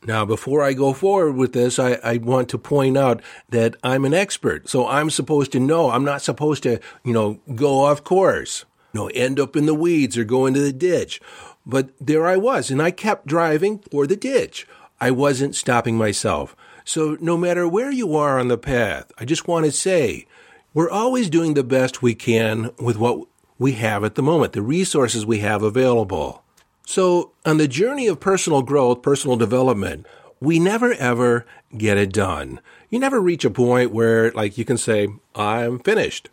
Now, 0.06 0.24
before 0.24 0.62
I 0.62 0.74
go 0.74 0.94
forward 0.94 1.36
with 1.36 1.54
this, 1.54 1.80
I, 1.80 1.94
I, 2.04 2.18
want 2.18 2.50
to 2.50 2.60
point 2.60 2.96
out 2.96 3.24
that 3.50 3.76
I'm 3.84 4.06
an 4.06 4.14
expert. 4.14 4.70
So 4.70 4.88
I'm 4.88 5.10
supposed 5.10 5.52
to 5.54 5.60
know. 5.60 5.90
I'm 5.90 6.06
not 6.06 6.22
supposed 6.22 6.62
to, 6.64 6.80
you 7.04 7.12
know, 7.12 7.40
go 7.56 7.86
off 7.86 8.04
course, 8.04 8.66
you 8.96 9.02
know, 9.02 9.08
end 9.10 9.42
up 9.42 9.58
in 9.58 9.66
the 9.66 9.76
weeds 9.76 10.18
or 10.18 10.24
go 10.24 10.46
into 10.46 10.62
the 10.62 10.72
ditch. 10.72 11.20
But 11.66 11.90
there 12.00 12.26
I 12.26 12.38
was, 12.38 12.72
and 12.72 12.82
I 12.82 12.92
kept 12.92 13.28
driving 13.28 13.80
for 13.92 14.08
the 14.08 14.16
ditch. 14.16 14.66
I 15.02 15.12
wasn't 15.12 15.54
stopping 15.54 15.98
myself. 15.98 16.56
So 16.86 17.18
no 17.20 17.36
matter 17.36 17.68
where 17.68 17.92
you 17.92 18.16
are 18.16 18.40
on 18.40 18.48
the 18.48 18.58
path, 18.58 19.12
I 19.18 19.26
just 19.26 19.50
want 19.50 19.66
to 19.66 19.72
say 19.74 20.28
we're 20.74 20.90
always 20.90 21.30
doing 21.30 21.56
the 21.56 21.64
best 21.64 22.02
we 22.02 22.16
can 22.16 22.72
with 22.80 22.96
what 22.96 23.28
we 23.58 23.74
have 23.74 24.06
at 24.06 24.16
the 24.16 24.24
moment, 24.24 24.54
the 24.54 24.62
resources 24.62 25.26
we 25.26 25.40
have 25.40 25.62
available. 25.62 26.44
So, 26.86 27.32
on 27.46 27.58
the 27.58 27.68
journey 27.68 28.08
of 28.08 28.20
personal 28.20 28.62
growth, 28.62 29.02
personal 29.02 29.36
development, 29.38 30.06
we 30.40 30.60
never 30.60 30.94
ever 30.94 31.46
get 31.76 31.98
it 31.98 32.14
done. 32.14 32.62
You 32.92 33.00
never 33.00 33.20
reach 33.20 33.44
a 33.44 33.50
point 33.50 33.92
where, 33.92 34.32
like, 34.32 34.58
you 34.58 34.66
can 34.66 34.78
say, 34.78 35.08
I'm 35.34 35.80
finished. 35.80 36.30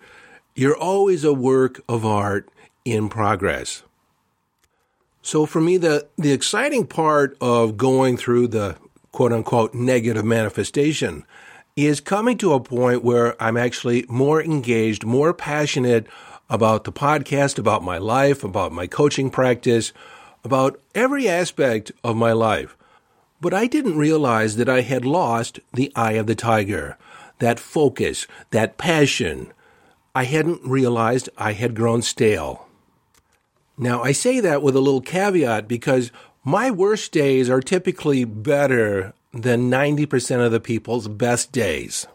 You're 0.54 0.76
always 0.76 1.25
a 1.25 1.32
work 1.32 1.80
of 1.88 2.04
art 2.04 2.49
in 2.85 3.09
progress. 3.09 3.82
So, 5.23 5.47
for 5.47 5.61
me, 5.61 5.76
the, 5.76 6.09
the 6.16 6.32
exciting 6.32 6.87
part 6.87 7.37
of 7.40 7.76
going 7.76 8.16
through 8.16 8.49
the 8.49 8.76
quote 9.12 9.32
unquote 9.32 9.73
negative 9.75 10.25
manifestation 10.25 11.25
is 11.76 12.00
coming 12.00 12.37
to 12.38 12.52
a 12.52 12.61
point 12.61 13.04
where 13.04 13.40
I'm 13.42 13.56
actually 13.56 14.04
more 14.09 14.42
engaged, 14.42 15.06
more 15.06 15.32
passionate 15.32 16.06
about 16.50 16.85
the 16.85 16.92
podcast, 16.92 17.59
about 17.59 17.82
my 17.82 17.99
life, 17.99 18.44
about 18.44 18.73
my 18.73 18.87
coaching 18.87 19.30
practice 19.30 19.92
about 20.44 20.80
every 20.94 21.28
aspect 21.28 21.92
of 22.02 22.16
my 22.16 22.32
life. 22.32 22.76
But 23.40 23.54
I 23.54 23.66
didn't 23.66 23.99
realize 23.99 24.56
that 24.56 24.68
I 24.68 24.82
had 24.82 25.04
lost 25.04 25.61
the 25.73 25.92
eye 25.97 26.12
of 26.12 26.26
the 26.26 26.35
tiger, 26.35 26.97
that 27.38 27.59
focus, 27.59 28.26
that 28.50 28.78
passion. 28.78 29.52
I 30.14 30.25
hadn't 30.25 30.61
realized 30.62 31.31
I 31.38 31.52
had 31.52 31.75
grown 31.75 32.02
stale. 32.02 32.69
Now, 33.78 34.02
I 34.02 34.12
say 34.12 34.40
that 34.40 34.62
with 34.62 34.76
a 34.76 34.81
little 34.81 35.00
caveat 35.00 35.66
because 35.66 36.12
my 36.45 36.71
worst 36.71 37.12
days 37.12 37.49
are 37.49 37.62
typically 37.62 38.25
better 38.25 39.14
than 39.33 39.71
90% 39.71 40.45
of 40.45 40.52
the 40.52 40.61
people's 40.61 41.09
best 41.09 41.50
days. 41.52 42.07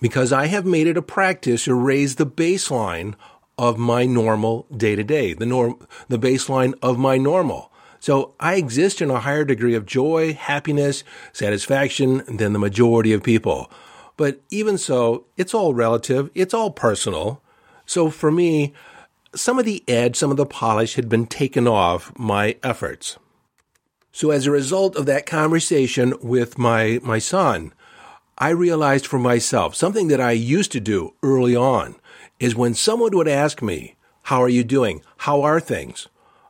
Because 0.00 0.32
I 0.32 0.46
have 0.46 0.66
made 0.66 0.88
it 0.88 0.96
a 0.96 1.02
practice 1.02 1.64
to 1.64 1.74
raise 1.74 2.16
the 2.16 2.26
baseline 2.26 3.14
of 3.56 3.78
my 3.78 4.04
normal 4.04 4.66
day 4.76 4.96
to 4.96 5.04
day, 5.04 5.32
the 5.32 5.46
norm, 5.46 5.86
the 6.08 6.18
baseline 6.18 6.74
of 6.82 6.98
my 6.98 7.16
normal. 7.16 7.70
So 8.00 8.34
I 8.40 8.56
exist 8.56 9.00
in 9.00 9.10
a 9.10 9.20
higher 9.20 9.44
degree 9.44 9.74
of 9.74 9.86
joy, 9.86 10.34
happiness, 10.34 11.04
satisfaction 11.32 12.22
than 12.26 12.52
the 12.52 12.58
majority 12.58 13.12
of 13.12 13.22
people. 13.22 13.70
But 14.16 14.40
even 14.50 14.78
so, 14.78 15.26
it's 15.36 15.54
all 15.54 15.74
relative. 15.74 16.30
It's 16.34 16.54
all 16.54 16.70
personal. 16.70 17.42
So 17.84 18.10
for 18.10 18.30
me, 18.30 18.72
some 19.34 19.58
of 19.58 19.64
the 19.64 19.84
edge, 19.86 20.16
some 20.16 20.30
of 20.30 20.36
the 20.36 20.46
polish 20.46 20.94
had 20.94 21.08
been 21.08 21.26
taken 21.26 21.68
off 21.68 22.12
my 22.18 22.56
efforts. 22.62 23.18
So 24.12 24.30
as 24.30 24.46
a 24.46 24.50
result 24.50 24.96
of 24.96 25.06
that 25.06 25.26
conversation 25.26 26.14
with 26.22 26.56
my, 26.56 27.00
my 27.02 27.18
son, 27.18 27.74
I 28.38 28.48
realized 28.50 29.06
for 29.06 29.18
myself 29.18 29.74
something 29.74 30.08
that 30.08 30.20
I 30.20 30.32
used 30.32 30.72
to 30.72 30.80
do 30.80 31.14
early 31.22 31.54
on 31.54 31.96
is 32.40 32.56
when 32.56 32.74
someone 32.74 33.14
would 33.16 33.28
ask 33.28 33.62
me, 33.62 33.96
How 34.24 34.42
are 34.42 34.48
you 34.48 34.64
doing? 34.64 35.02
How 35.18 35.42
are 35.42 35.60
things? 35.60 36.08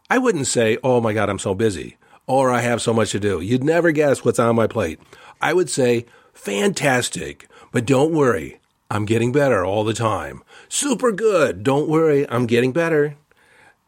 I 0.08 0.18
wouldn't 0.18 0.46
say, 0.46 0.78
Oh 0.82 1.00
my 1.00 1.12
God, 1.12 1.28
I'm 1.28 1.38
so 1.38 1.54
busy, 1.54 1.96
or 2.26 2.50
I 2.50 2.61
have 2.61 2.82
so 2.82 2.92
much 2.92 3.11
to 3.12 3.20
do. 3.20 3.40
You'd 3.40 3.64
never 3.64 3.90
guess 3.92 4.25
what's 4.25 4.38
on 4.38 4.56
my 4.56 4.66
plate. 4.66 5.00
I 5.40 5.52
would 5.52 5.70
say, 5.70 6.06
Fantastic, 6.35 7.49
but 7.73 7.87
don't 7.87 8.12
worry, 8.12 8.61
I'm 8.90 9.04
getting 9.04 9.32
better 9.32 9.64
all 9.64 9.85
the 9.85 9.94
time. 9.94 10.42
Super 10.68 11.12
good, 11.12 11.62
don't 11.62 11.88
worry, 11.88 12.28
I'm 12.28 12.46
getting 12.46 12.73
better. 12.73 13.16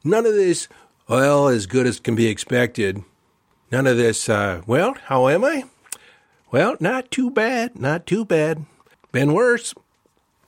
None 0.04 0.26
of 0.26 0.34
this, 0.34 0.68
well, 1.08 1.48
as 1.48 1.66
good 1.66 1.86
as 1.86 2.00
can 2.00 2.14
be 2.14 2.26
expected. 2.26 3.02
None 3.70 3.86
of 3.86 3.96
this, 3.96 4.28
uh, 4.28 4.62
well, 4.66 4.94
how 5.04 5.28
am 5.28 5.44
I? 5.44 5.64
Well, 6.50 6.76
not 6.80 7.10
too 7.10 7.30
bad, 7.30 7.78
not 7.78 8.06
too 8.06 8.24
bad. 8.24 8.64
Been 9.12 9.34
worse. 9.34 9.74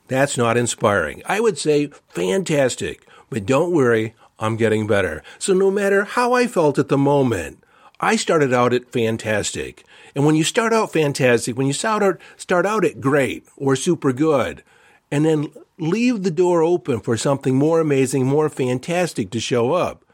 That's 0.08 0.36
not 0.36 0.56
inspiring. 0.56 1.22
I 1.26 1.40
would 1.40 1.58
say 1.58 1.90
fantastic, 2.08 3.06
but 3.28 3.46
don't 3.46 3.72
worry, 3.72 4.14
I'm 4.38 4.56
getting 4.56 4.86
better. 4.86 5.22
So 5.38 5.52
no 5.52 5.70
matter 5.70 6.04
how 6.04 6.32
I 6.32 6.46
felt 6.46 6.78
at 6.78 6.88
the 6.88 6.98
moment, 6.98 7.62
I 8.00 8.16
started 8.16 8.52
out 8.52 8.72
at 8.72 8.90
fantastic. 8.90 9.84
And 10.14 10.24
when 10.24 10.34
you 10.34 10.42
start 10.42 10.72
out 10.72 10.92
fantastic, 10.92 11.56
when 11.56 11.66
you 11.66 11.72
start 11.72 12.02
out, 12.02 12.20
start 12.36 12.66
out 12.66 12.84
at 12.84 13.00
great 13.00 13.46
or 13.56 13.76
super 13.76 14.12
good, 14.12 14.62
and 15.10 15.24
then 15.24 15.52
leave 15.78 16.22
the 16.22 16.30
door 16.30 16.62
open 16.62 17.00
for 17.00 17.16
something 17.16 17.54
more 17.54 17.80
amazing, 17.80 18.26
more 18.26 18.48
fantastic 18.48 19.30
to 19.30 19.40
show 19.40 19.72
up, 19.72 20.04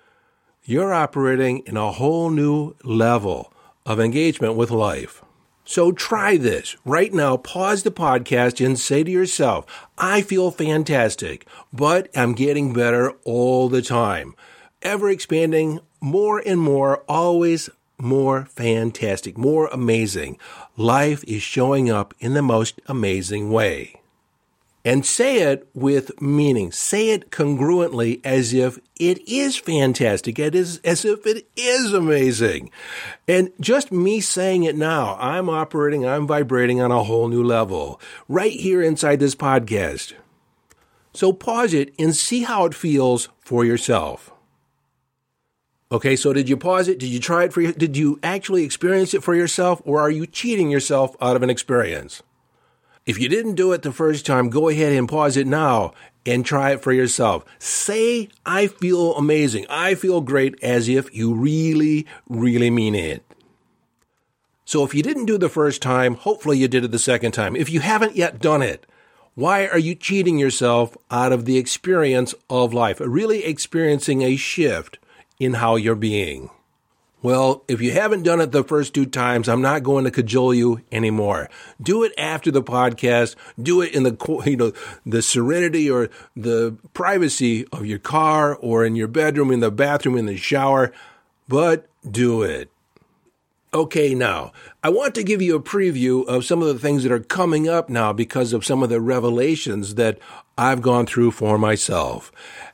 you're 0.65 0.93
operating 0.93 1.59
in 1.61 1.77
a 1.77 1.93
whole 1.93 2.31
new 2.31 2.75
level 2.83 3.53
of 3.85 4.01
engagement 4.01 4.57
with 4.57 4.71
life. 4.71 5.23
So 5.65 5.93
try 5.93 6.37
this 6.37 6.77
right 6.85 7.13
now. 7.13 7.37
Pause 7.37 7.85
the 7.85 7.91
podcast 7.91 8.65
and 8.65 8.79
say 8.79 9.03
to 9.03 9.11
yourself, 9.11 9.67
I 9.99 10.23
feel 10.23 10.51
fantastic, 10.51 11.47
but 11.73 12.09
I'm 12.17 12.35
getting 12.35 12.73
better 12.73 13.13
all 13.25 13.69
the 13.69 13.83
time. 13.83 14.35
Ever 14.83 15.11
expanding 15.11 15.81
more 16.01 16.43
and 16.45 16.61
more, 16.61 16.99
always 17.09 17.71
more 17.99 18.45
fantastic, 18.47 19.39
more 19.39 19.69
amazing. 19.69 20.39
Life 20.77 21.25
is 21.25 21.43
showing 21.43 21.91
up 21.91 22.15
in 22.21 22.35
the 22.35 22.43
most 22.43 22.81
amazing 22.87 23.51
way 23.51 24.01
and 24.87 25.05
say 25.05 25.43
it 25.43 25.69
with 25.75 26.23
meaning. 26.23 26.71
Say 26.71 27.11
it 27.11 27.33
congruently 27.33 28.21
as 28.25 28.55
if 28.55 28.79
it 29.01 29.27
is 29.29 29.57
fantastic. 29.57 30.39
It 30.39 30.55
is 30.55 30.79
as 30.85 31.05
if 31.05 31.27
it 31.27 31.45
is 31.57 31.93
amazing. 31.93 32.71
And 33.27 33.51
just 33.59 33.91
me 33.91 34.21
saying 34.21 34.63
it 34.63 34.77
now, 34.77 35.17
I'm 35.19 35.49
operating, 35.51 36.07
I'm 36.07 36.25
vibrating 36.25 36.81
on 36.81 36.93
a 36.93 37.03
whole 37.03 37.27
new 37.27 37.43
level 37.43 38.01
right 38.29 38.53
here 38.53 38.81
inside 38.81 39.19
this 39.19 39.35
podcast. 39.35 40.13
So 41.13 41.33
pause 41.33 41.75
it 41.75 41.93
and 41.99 42.15
see 42.15 42.45
how 42.45 42.65
it 42.65 42.75
feels 42.75 43.29
for 43.41 43.65
yourself. 43.65 44.31
Okay, 45.91 46.17
so 46.17 46.33
did 46.33 46.49
you 46.49 46.57
pause 46.57 46.89
it? 46.89 46.99
Did 46.99 47.11
you 47.11 47.21
try 47.21 47.45
it 47.45 47.53
for? 47.53 47.63
Did 47.63 47.97
you 47.97 48.19
actually 48.23 48.65
experience 48.65 49.15
it 49.15 49.23
for 49.23 49.35
yourself 49.35 49.81
or 49.85 50.01
are 50.01 50.11
you 50.11 50.27
cheating 50.27 50.71
yourself 50.71 51.15
out 51.21 51.37
of 51.37 51.43
an 51.43 51.51
experience? 51.51 52.23
If 53.05 53.21
you 53.21 53.29
didn't 53.29 53.55
do 53.55 53.73
it 53.73 53.83
the 53.83 53.93
first 53.93 54.27
time, 54.27 54.51
go 54.51 54.69
ahead 54.69 54.93
and 54.93 55.09
pause 55.09 55.37
it 55.37 55.47
now 55.47 55.95
and 56.27 56.45
try 56.45 56.73
it 56.73 56.83
for 56.83 56.93
yourself. 56.93 57.45
Say, 57.61 58.29
I 58.45 58.67
feel 58.67 59.15
amazing. 59.15 59.65
I 59.71 59.95
feel 59.95 60.21
great 60.21 60.61
as 60.61 60.89
if 60.89 61.15
you 61.15 61.33
really, 61.33 62.05
really 62.29 62.69
mean 62.69 62.97
it. 62.97 63.23
So 64.65 64.83
if 64.83 64.93
you 64.93 65.05
didn't 65.05 65.27
do 65.27 65.39
the 65.39 65.49
first 65.49 65.81
time, 65.81 66.17
hopefully 66.17 66.59
you 66.59 66.67
did 66.67 66.83
it 66.83 66.91
the 66.91 66.99
second 66.99 67.31
time. 67.31 67.55
If 67.55 67.71
you 67.71 67.79
haven't 67.79 68.17
yet 68.17 68.41
done 68.41 68.63
it, 68.63 68.85
why 69.37 69.69
are 69.69 69.79
you 69.79 69.95
cheating 69.95 70.41
yourself 70.41 70.97
out 71.09 71.31
of 71.31 71.45
the 71.45 71.59
experience 71.59 72.35
of 72.51 72.75
life? 72.75 72.99
Really 72.99 73.45
experiencing 73.45 74.23
a 74.23 74.35
shift 74.35 74.99
in 75.39 75.55
how 75.55 75.77
you're 75.77 75.95
being. 75.95 76.51
Well, 77.23 77.65
if 77.67 77.81
you 77.81 77.91
haven't 77.93 78.23
done 78.23 78.41
it 78.41 78.53
the 78.53 78.63
first 78.63 78.95
two 78.95 79.07
times, 79.07 79.49
I'm 79.49 79.63
not 79.63 79.83
going 79.83 80.05
to 80.05 80.11
cajole 80.11 80.55
you 80.55 80.83
anymore. 80.93 81.49
Do 81.83 82.05
it 82.05 82.13
after 82.17 82.51
the 82.51 82.63
podcast. 82.63 83.35
Do 83.61 83.81
it 83.81 83.95
in 83.95 84.05
the 84.05 84.43
you 84.47 84.57
know 84.57 84.73
the 85.05 85.23
serenity 85.23 85.91
or 85.91 86.11
the 86.37 86.77
privacy 86.95 87.67
of 87.73 87.87
your 87.87 87.99
car 87.99 88.55
or 88.55 88.85
in 88.85 88.97
your 88.97 89.09
bedroom, 89.09 89.51
in 89.51 89.61
the 89.61 89.71
bathroom, 89.71 90.17
in 90.17 90.27
the 90.27 90.37
shower. 90.37 90.93
But 91.49 91.89
do 92.09 92.43
it. 92.43 92.71
Okay, 93.75 94.15
now, 94.15 94.53
I 94.83 94.91
want 94.91 95.15
to 95.17 95.25
give 95.25 95.43
you 95.43 95.57
a 95.57 95.63
preview 95.63 96.25
of 96.27 96.45
some 96.45 96.63
of 96.63 96.69
the 96.69 96.79
things 96.79 97.03
that 97.03 97.13
are 97.13 97.19
coming 97.19 97.69
up 97.69 97.89
now 97.91 98.13
because 98.13 98.53
of 98.53 98.65
some 98.65 98.83
of 98.83 98.89
the 98.89 99.01
revelations 99.01 99.97
that 99.97 100.19
I've 100.57 100.81
gone 100.81 101.05
through 101.05 101.33
for 101.33 101.59
myself. 101.59 102.31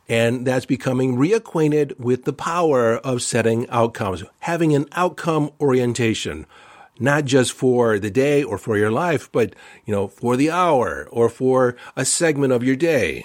And 0.09 0.47
that's 0.47 0.67
becoming 0.67 1.17
reacquainted 1.17 1.99
with 1.99 2.25
the 2.25 2.33
power 2.35 2.99
of 2.99 3.23
setting 3.23 3.69
outcomes, 3.71 4.23
having 4.41 4.75
an 4.75 4.87
outcome 4.93 5.51
orientation, 5.61 6.47
not 7.01 7.25
just 7.25 7.53
for 7.53 7.99
the 7.99 8.11
day 8.11 8.43
or 8.43 8.59
for 8.59 8.77
your 8.77 8.91
life, 8.91 9.33
but, 9.33 9.55
you 9.87 9.93
know, 9.93 10.09
for 10.09 10.37
the 10.37 10.51
hour 10.51 11.09
or 11.11 11.31
for 11.31 11.75
a 11.97 12.05
segment 12.05 12.53
of 12.53 12.63
your 12.63 12.77
day. 12.77 13.25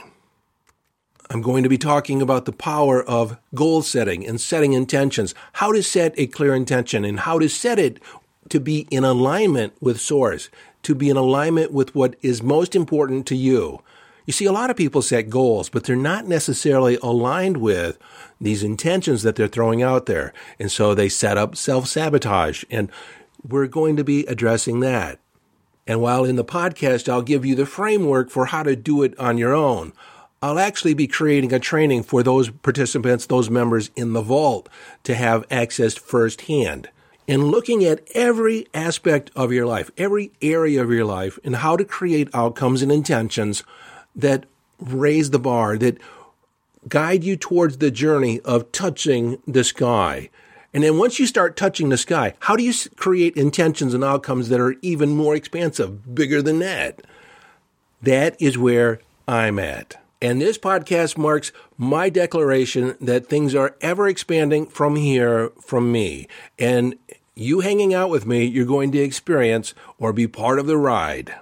I'm 1.29 1.41
going 1.41 1.63
to 1.63 1.69
be 1.69 1.77
talking 1.77 2.21
about 2.21 2.45
the 2.45 2.53
power 2.53 3.03
of 3.03 3.37
goal 3.53 3.81
setting 3.81 4.25
and 4.25 4.39
setting 4.39 4.73
intentions, 4.73 5.35
how 5.53 5.73
to 5.73 5.83
set 5.83 6.13
a 6.17 6.27
clear 6.27 6.55
intention 6.55 7.03
and 7.03 7.21
how 7.21 7.37
to 7.39 7.49
set 7.49 7.79
it 7.79 8.01
to 8.49 8.59
be 8.59 8.87
in 8.89 9.03
alignment 9.03 9.73
with 9.81 9.99
source, 9.99 10.49
to 10.83 10.95
be 10.95 11.09
in 11.09 11.17
alignment 11.17 11.73
with 11.73 11.93
what 11.93 12.15
is 12.21 12.41
most 12.41 12.75
important 12.75 13.25
to 13.27 13.35
you. 13.35 13.81
You 14.25 14.33
see, 14.33 14.45
a 14.45 14.51
lot 14.51 14.69
of 14.69 14.77
people 14.77 15.01
set 15.01 15.29
goals, 15.29 15.69
but 15.69 15.83
they're 15.83 15.95
not 15.95 16.27
necessarily 16.27 16.97
aligned 17.01 17.57
with 17.57 17.97
these 18.39 18.63
intentions 18.63 19.23
that 19.23 19.35
they're 19.35 19.47
throwing 19.47 19.81
out 19.81 20.05
there. 20.05 20.33
And 20.59 20.71
so 20.71 20.93
they 20.93 21.09
set 21.09 21.37
up 21.37 21.55
self 21.55 21.87
sabotage. 21.87 22.63
And 22.69 22.91
we're 23.47 23.67
going 23.67 23.95
to 23.95 24.03
be 24.03 24.25
addressing 24.25 24.81
that. 24.81 25.19
And 25.85 26.01
while 26.01 26.25
in 26.25 26.35
the 26.35 26.43
podcast, 26.43 27.07
I'll 27.07 27.21
give 27.21 27.45
you 27.45 27.55
the 27.55 27.65
framework 27.65 28.29
for 28.29 28.47
how 28.47 28.63
to 28.63 28.75
do 28.75 29.01
it 29.03 29.17
on 29.17 29.37
your 29.37 29.53
own. 29.53 29.93
I'll 30.41 30.59
actually 30.59 30.93
be 30.93 31.07
creating 31.07 31.51
a 31.51 31.59
training 31.59 32.03
for 32.03 32.21
those 32.21 32.49
participants, 32.49 33.25
those 33.25 33.49
members 33.49 33.89
in 33.95 34.13
the 34.13 34.21
vault 34.21 34.69
to 35.03 35.15
have 35.15 35.45
access 35.49 35.95
firsthand. 35.95 36.89
And 37.27 37.45
looking 37.45 37.83
at 37.83 38.07
every 38.13 38.67
aspect 38.73 39.31
of 39.35 39.51
your 39.51 39.65
life, 39.65 39.89
every 39.97 40.31
area 40.41 40.81
of 40.81 40.91
your 40.91 41.05
life, 41.05 41.39
and 41.43 41.57
how 41.57 41.75
to 41.75 41.83
create 41.83 42.29
outcomes 42.33 42.81
and 42.81 42.91
intentions 42.91 43.63
that 44.15 44.45
raise 44.79 45.31
the 45.31 45.39
bar, 45.39 45.77
that 45.77 45.97
guide 46.87 47.23
you 47.23 47.35
towards 47.35 47.79
the 47.79 47.91
journey 47.91 48.39
of 48.41 48.71
touching 48.71 49.39
the 49.47 49.63
sky. 49.63 50.29
And 50.73 50.83
then 50.83 50.99
once 50.99 51.19
you 51.19 51.25
start 51.25 51.57
touching 51.57 51.89
the 51.89 51.97
sky, 51.97 52.35
how 52.41 52.55
do 52.55 52.63
you 52.63 52.73
create 52.95 53.35
intentions 53.35 53.93
and 53.93 54.03
outcomes 54.03 54.49
that 54.49 54.59
are 54.59 54.75
even 54.81 55.09
more 55.09 55.35
expansive, 55.35 56.13
bigger 56.13 56.41
than 56.41 56.59
that? 56.59 57.01
That 58.01 58.39
is 58.39 58.57
where 58.57 59.01
I'm 59.27 59.57
at. 59.57 59.97
And 60.21 60.41
this 60.41 60.57
podcast 60.57 61.17
marks 61.17 61.51
my 61.77 62.09
declaration 62.09 62.95
that 62.99 63.27
things 63.27 63.53
are 63.53 63.75
ever 63.81 64.07
expanding 64.07 64.65
from 64.65 64.95
here, 64.95 65.51
from 65.61 65.91
me. 65.91 66.27
And 66.57 66.95
you 67.35 67.59
hanging 67.59 67.93
out 67.93 68.09
with 68.09 68.25
me, 68.25 68.43
you're 68.43 68.65
going 68.65 68.91
to 68.93 68.99
experience 68.99 69.75
or 69.99 70.11
be 70.11 70.27
part 70.27 70.57
of 70.57 70.65
the 70.65 70.77
ride. 70.77 71.35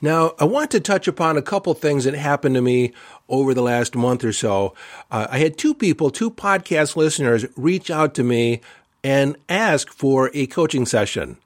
Now, 0.00 0.32
I 0.40 0.44
want 0.46 0.72
to 0.72 0.80
touch 0.80 1.06
upon 1.06 1.36
a 1.36 1.42
couple 1.42 1.74
things 1.74 2.02
that 2.02 2.14
happened 2.14 2.56
to 2.56 2.60
me 2.60 2.92
over 3.28 3.54
the 3.54 3.62
last 3.62 3.94
month 3.94 4.24
or 4.24 4.32
so. 4.32 4.74
Uh, 5.12 5.28
I 5.30 5.38
had 5.38 5.56
two 5.56 5.72
people, 5.72 6.10
two 6.10 6.28
podcast 6.28 6.96
listeners, 6.96 7.46
reach 7.56 7.88
out 7.88 8.14
to 8.14 8.24
me 8.24 8.62
and 9.04 9.36
ask 9.48 9.92
for 9.92 10.28
a 10.34 10.48
coaching 10.48 10.86
session. 10.86 11.36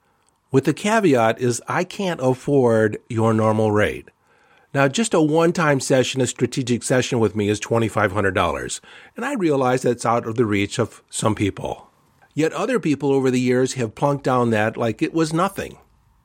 With 0.51 0.65
the 0.65 0.73
caveat 0.73 1.39
is 1.39 1.63
I 1.69 1.85
can't 1.85 2.21
afford 2.23 2.97
your 3.11 3.35
normal 3.35 3.73
rate. 3.73 4.09
Now, 4.77 4.89
just 4.89 5.15
a 5.15 5.23
one 5.23 5.55
time 5.55 5.81
session, 5.81 6.21
a 6.21 6.27
strategic 6.27 6.83
session 6.83 7.19
with 7.19 7.35
me 7.35 7.49
is 7.49 7.59
$2,500. 7.61 8.81
And 9.17 9.25
I 9.25 9.33
realize 9.33 9.81
that's 9.81 10.05
out 10.05 10.27
of 10.27 10.35
the 10.35 10.45
reach 10.45 10.79
of 10.79 11.03
some 11.09 11.35
people. 11.35 11.89
Yet 12.35 12.53
other 12.53 12.79
people 12.79 13.11
over 13.11 13.31
the 13.31 13.41
years 13.41 13.73
have 13.73 13.95
plunked 13.95 14.25
down 14.25 14.51
that 14.51 14.77
like 14.77 15.01
it 15.01 15.15
was 15.15 15.33
nothing, 15.33 15.79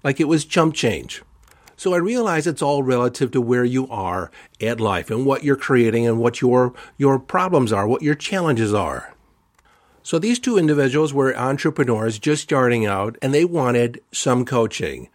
like 0.04 0.20
it 0.20 0.28
was 0.28 0.44
chump 0.44 0.74
change. 0.74 1.24
So 1.78 1.94
I 1.94 2.00
realize 2.00 2.46
it's 2.46 2.62
all 2.62 2.84
relative 2.84 3.32
to 3.32 3.40
where 3.40 3.64
you 3.64 3.88
are 3.88 4.32
at 4.60 4.82
life 4.82 5.10
and 5.10 5.26
what 5.26 5.46
you're 5.46 5.56
creating 5.56 6.06
and 6.06 6.20
what 6.20 6.42
your, 6.42 6.74
your 6.98 7.20
problems 7.20 7.72
are, 7.72 7.88
what 7.88 8.02
your 8.02 8.16
challenges 8.16 8.74
are. 8.74 9.14
So 10.04 10.20
these 10.20 10.40
two 10.40 10.58
individuals 10.58 11.14
were 11.14 11.34
entrepreneurs 11.38 12.20
just 12.20 12.44
starting 12.44 12.86
out 12.86 13.18
and 13.22 13.34
they 13.34 13.46
wanted 13.46 14.02
some 14.12 14.44
coaching. 14.44 15.08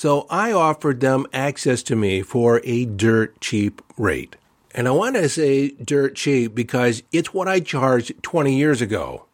So 0.00 0.26
I 0.30 0.50
offered 0.50 1.00
them 1.00 1.26
access 1.30 1.82
to 1.82 1.94
me 1.94 2.22
for 2.22 2.62
a 2.64 2.86
dirt 2.86 3.38
cheap 3.38 3.82
rate. 3.98 4.34
And 4.74 4.88
I 4.88 4.92
want 4.92 5.16
to 5.16 5.28
say 5.28 5.72
dirt 5.72 6.14
cheap 6.14 6.54
because 6.54 7.02
it's 7.12 7.34
what 7.34 7.48
I 7.48 7.60
charged 7.60 8.22
20 8.22 8.56
years 8.56 8.80
ago. 8.80 9.26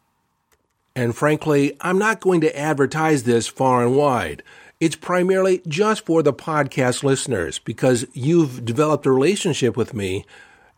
And 0.93 1.15
frankly, 1.15 1.77
I'm 1.79 1.97
not 1.97 2.19
going 2.19 2.41
to 2.41 2.59
advertise 2.59 3.23
this 3.23 3.47
far 3.47 3.81
and 3.81 3.95
wide. 3.95 4.43
It's 4.81 4.97
primarily 4.97 5.61
just 5.69 6.05
for 6.05 6.21
the 6.21 6.33
podcast 6.33 7.01
listeners 7.01 7.59
because 7.59 8.05
you've 8.11 8.65
developed 8.65 9.05
a 9.05 9.11
relationship 9.11 9.77
with 9.77 9.93
me. 9.93 10.25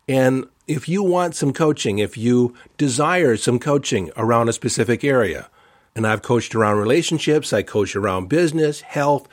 And 0.08 0.44
if 0.68 0.88
you 0.88 1.02
want 1.02 1.34
some 1.34 1.52
coaching, 1.52 1.98
if 1.98 2.16
you 2.16 2.54
desire 2.78 3.36
some 3.36 3.58
coaching 3.58 4.12
around 4.16 4.48
a 4.48 4.52
specific 4.52 5.02
area, 5.02 5.50
and 5.96 6.06
I've 6.06 6.22
coached 6.22 6.54
around 6.54 6.78
relationships, 6.78 7.52
I 7.52 7.62
coach 7.62 7.96
around 7.96 8.28
business, 8.28 8.82
health. 8.82 9.28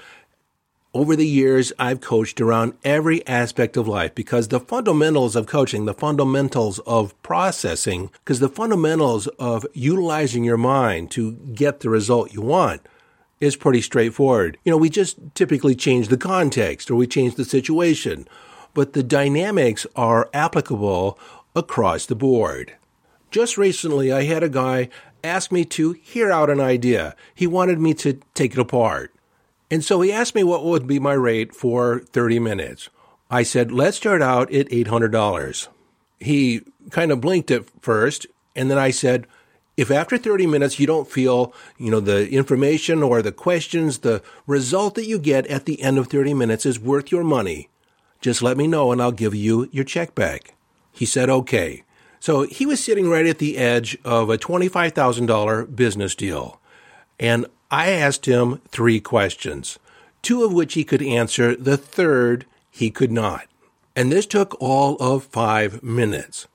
Over 0.97 1.15
the 1.15 1.27
years, 1.27 1.71
I've 1.77 2.01
coached 2.01 2.41
around 2.41 2.73
every 2.83 3.23
aspect 3.27 3.77
of 3.77 3.87
life 3.87 4.15
because 4.15 4.47
the 4.47 4.59
fundamentals 4.59 5.35
of 5.35 5.45
coaching, 5.45 5.85
the 5.85 5.93
fundamentals 5.93 6.79
of 6.87 7.13
processing, 7.21 8.09
because 8.25 8.39
the 8.39 8.49
fundamentals 8.49 9.27
of 9.37 9.67
utilizing 9.73 10.43
your 10.43 10.57
mind 10.57 11.11
to 11.11 11.33
get 11.33 11.81
the 11.81 11.91
result 11.91 12.33
you 12.33 12.41
want 12.41 12.81
is 13.39 13.55
pretty 13.55 13.79
straightforward. 13.79 14.57
You 14.65 14.71
know, 14.71 14.77
we 14.77 14.89
just 14.89 15.19
typically 15.35 15.75
change 15.75 16.07
the 16.07 16.17
context 16.17 16.89
or 16.89 16.95
we 16.95 17.05
change 17.05 17.35
the 17.35 17.45
situation, 17.45 18.27
but 18.73 18.93
the 18.93 19.03
dynamics 19.03 19.85
are 19.95 20.31
applicable 20.33 21.19
across 21.55 22.07
the 22.07 22.15
board. 22.15 22.73
Just 23.29 23.55
recently, 23.55 24.11
I 24.11 24.23
had 24.23 24.41
a 24.41 24.49
guy 24.49 24.89
ask 25.23 25.51
me 25.51 25.63
to 25.65 25.91
hear 25.91 26.31
out 26.31 26.49
an 26.49 26.59
idea. 26.59 27.15
He 27.35 27.45
wanted 27.45 27.79
me 27.79 27.93
to 27.93 28.19
take 28.33 28.53
it 28.53 28.59
apart. 28.59 29.13
And 29.69 29.83
so 29.83 30.01
he 30.01 30.11
asked 30.11 30.35
me 30.35 30.43
what 30.43 30.63
would 30.63 30.87
be 30.87 30.99
my 30.99 31.13
rate 31.13 31.53
for 31.53 31.99
30 31.99 32.39
minutes. 32.39 32.89
I 33.29 33.43
said, 33.43 33.71
let's 33.71 33.97
start 33.97 34.21
out 34.21 34.53
at 34.53 34.69
$800. 34.69 35.67
He 36.19 36.61
kind 36.89 37.11
of 37.11 37.21
blinked 37.21 37.51
at 37.51 37.65
first, 37.81 38.25
and 38.55 38.71
then 38.71 38.77
I 38.77 38.91
said, 38.91 39.27
if 39.75 39.91
after 39.91 40.17
30 40.17 40.47
minutes 40.47 40.79
you 40.79 40.87
don't 40.87 41.09
feel, 41.09 41.53
you 41.77 41.91
know, 41.91 41.99
the 41.99 42.29
information 42.29 43.03
or 43.03 43.21
the 43.21 43.31
questions, 43.31 43.99
the 43.99 44.23
result 44.47 44.95
that 44.95 45.05
you 45.05 45.19
get 45.19 45.45
at 45.47 45.65
the 45.65 45.81
end 45.81 45.99
of 45.99 46.07
30 46.07 46.33
minutes 46.33 46.65
is 46.65 46.79
worth 46.79 47.11
your 47.11 47.23
money, 47.23 47.69
just 48.19 48.41
let 48.41 48.57
me 48.57 48.65
know 48.65 48.91
and 48.91 49.01
I'll 49.01 49.11
give 49.11 49.35
you 49.35 49.69
your 49.71 49.83
check 49.83 50.15
back. 50.15 50.55
He 50.91 51.05
said, 51.05 51.29
okay. 51.29 51.83
So 52.19 52.41
he 52.43 52.65
was 52.65 52.83
sitting 52.83 53.07
right 53.07 53.27
at 53.27 53.37
the 53.37 53.57
edge 53.57 53.95
of 54.03 54.31
a 54.31 54.37
$25,000 54.39 55.75
business 55.75 56.15
deal. 56.15 56.56
And 57.19 57.45
I 57.71 57.89
asked 57.91 58.25
him 58.25 58.61
three 58.69 58.99
questions, 58.99 59.79
two 60.21 60.43
of 60.43 60.53
which 60.53 60.73
he 60.73 60.83
could 60.83 61.01
answer, 61.01 61.55
the 61.55 61.77
third 61.77 62.45
he 62.69 62.89
could 62.89 63.11
not. 63.11 63.47
And 63.95 64.11
this 64.11 64.25
took 64.25 64.55
all 64.61 64.95
of 64.97 65.23
five 65.23 65.81
minutes. 65.81 66.47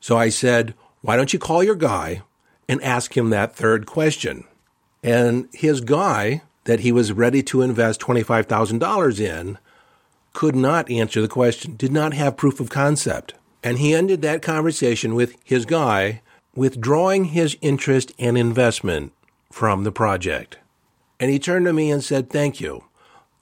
So 0.00 0.16
I 0.16 0.28
said, 0.28 0.74
why 1.00 1.16
don't 1.16 1.32
you 1.32 1.38
call 1.38 1.64
your 1.64 1.74
guy 1.74 2.22
and 2.68 2.82
ask 2.82 3.16
him 3.16 3.30
that 3.30 3.56
third 3.56 3.86
question. 3.86 4.44
And 5.02 5.48
his 5.52 5.80
guy 5.80 6.42
that 6.64 6.80
he 6.80 6.92
was 6.92 7.12
ready 7.12 7.42
to 7.44 7.62
invest 7.62 8.00
$25,000 8.00 9.20
in 9.20 9.58
could 10.32 10.54
not 10.54 10.90
answer 10.90 11.20
the 11.20 11.28
question, 11.28 11.76
did 11.76 11.92
not 11.92 12.14
have 12.14 12.36
proof 12.36 12.60
of 12.60 12.70
concept. 12.70 13.34
And 13.62 13.78
he 13.78 13.94
ended 13.94 14.22
that 14.22 14.42
conversation 14.42 15.14
with 15.14 15.36
his 15.44 15.64
guy 15.64 16.22
withdrawing 16.54 17.26
his 17.26 17.56
interest 17.60 18.12
and 18.18 18.36
investment 18.36 19.12
from 19.52 19.84
the 19.84 19.92
project. 19.92 20.58
And 21.20 21.30
he 21.30 21.38
turned 21.38 21.66
to 21.66 21.72
me 21.72 21.90
and 21.90 22.02
said, 22.02 22.30
Thank 22.30 22.60
you. 22.60 22.84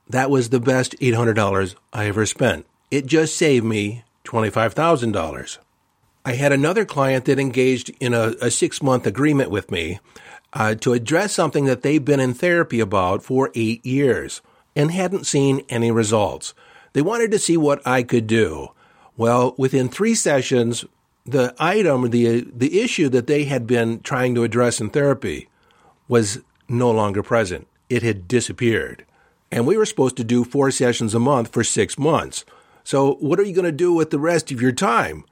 That 0.09 0.31
was 0.31 0.51
the 0.51 0.61
best 0.61 0.99
$800 0.99 1.77
I 1.93 2.07
ever 2.07 2.27
spent. 2.27 2.67
It 2.91 3.07
just 3.07 3.37
saved 3.37 3.65
me 3.65 4.05
$25,000. 4.25 5.59
I 6.25 6.33
had 6.33 6.53
another 6.53 6.85
client 6.85 7.25
that 7.25 7.39
engaged 7.39 7.91
in 8.01 8.13
a, 8.13 8.35
a 8.43 8.51
six 8.51 8.83
month 8.83 9.07
agreement 9.07 9.51
with 9.51 9.71
me 9.71 10.01
uh, 10.53 10.75
to 10.77 10.93
address 10.93 11.33
something 11.33 11.65
that 11.67 11.83
they've 11.83 12.05
been 12.05 12.21
in 12.21 12.35
therapy 12.35 12.81
about 12.81 13.23
for 13.23 13.51
eight 13.55 13.85
years 13.87 14.43
and 14.77 14.91
hadn't 14.91 15.27
seen 15.27 15.63
any 15.69 15.91
results. 15.91 16.55
They 16.93 17.03
wanted 17.03 17.31
to 17.31 17.39
see 17.39 17.57
what 17.57 17.87
I 17.87 18.03
could 18.03 18.27
do. 18.27 18.69
Well, 19.17 19.55
within 19.57 19.89
three 19.89 20.15
sessions, 20.15 20.85
the 21.25 21.55
item, 21.59 22.11
the, 22.11 22.41
the 22.53 22.81
issue 22.81 23.09
that 23.11 23.27
they 23.27 23.45
had 23.45 23.67
been 23.67 24.01
trying 24.01 24.35
to 24.35 24.45
address 24.45 24.81
in 24.81 24.91
therapy 24.91 25.49
was 26.11 26.41
no 26.69 26.91
longer 26.91 27.23
present. 27.23 27.69
It 27.89 28.03
had 28.03 28.27
disappeared. 28.27 29.07
And 29.53 29.65
we 29.65 29.77
were 29.77 29.87
supposed 29.87 30.17
to 30.17 30.25
do 30.25 30.43
four 30.43 30.73
sessions 30.73 31.15
a 31.15 31.21
month 31.21 31.53
for 31.53 31.63
six 31.63 31.97
months. 31.97 32.45
So, 32.83 33.15
what 33.15 33.39
are 33.39 33.45
you 33.45 33.55
going 33.55 33.65
to 33.65 33.73
do 33.73 33.93
with 33.93 34.11
the 34.11 34.19
rest 34.19 34.51
of 34.51 34.61
your 34.61 34.73
time? 34.73 35.25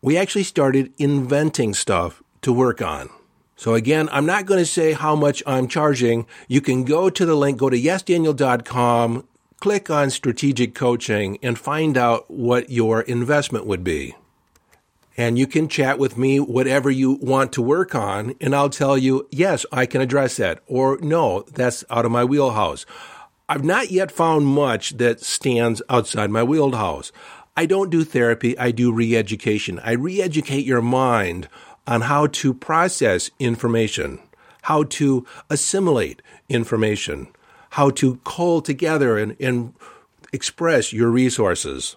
We 0.00 0.16
actually 0.16 0.44
started 0.44 0.92
inventing 0.98 1.74
stuff 1.74 2.22
to 2.42 2.52
work 2.52 2.80
on. 2.80 3.10
So, 3.56 3.74
again, 3.74 4.08
I'm 4.12 4.24
not 4.24 4.46
going 4.46 4.60
to 4.60 4.66
say 4.66 4.92
how 4.92 5.16
much 5.16 5.42
I'm 5.46 5.66
charging. 5.66 6.26
You 6.46 6.60
can 6.60 6.84
go 6.84 7.10
to 7.10 7.26
the 7.26 7.34
link, 7.34 7.58
go 7.58 7.68
to 7.68 7.76
yesdaniel.com, 7.76 9.26
click 9.58 9.90
on 9.90 10.10
strategic 10.10 10.74
coaching, 10.76 11.38
and 11.42 11.58
find 11.58 11.98
out 11.98 12.30
what 12.30 12.70
your 12.70 13.02
investment 13.02 13.66
would 13.66 13.82
be. 13.82 14.14
And 15.20 15.38
you 15.38 15.46
can 15.46 15.68
chat 15.68 15.98
with 15.98 16.16
me 16.16 16.40
whatever 16.40 16.90
you 16.90 17.18
want 17.20 17.52
to 17.52 17.60
work 17.60 17.94
on, 17.94 18.34
and 18.40 18.56
I'll 18.56 18.70
tell 18.70 18.96
you, 18.96 19.28
yes, 19.30 19.66
I 19.70 19.84
can 19.84 20.00
address 20.00 20.38
that, 20.38 20.62
or 20.66 20.96
no, 21.02 21.42
that's 21.42 21.84
out 21.90 22.06
of 22.06 22.10
my 22.10 22.24
wheelhouse. 22.24 22.86
I've 23.46 23.62
not 23.62 23.90
yet 23.90 24.10
found 24.10 24.46
much 24.46 24.96
that 24.96 25.20
stands 25.20 25.82
outside 25.90 26.30
my 26.30 26.42
wheelhouse. 26.42 27.12
I 27.54 27.66
don't 27.66 27.90
do 27.90 28.02
therapy, 28.02 28.56
I 28.56 28.70
do 28.70 28.90
re 28.94 29.14
education. 29.14 29.78
I 29.84 29.92
re 29.92 30.22
educate 30.22 30.64
your 30.64 30.80
mind 30.80 31.50
on 31.86 32.00
how 32.00 32.28
to 32.28 32.54
process 32.54 33.30
information, 33.38 34.20
how 34.62 34.84
to 34.84 35.26
assimilate 35.50 36.22
information, 36.48 37.28
how 37.72 37.90
to 37.90 38.16
call 38.24 38.62
together 38.62 39.18
and, 39.18 39.36
and 39.38 39.74
express 40.32 40.94
your 40.94 41.10
resources. 41.10 41.96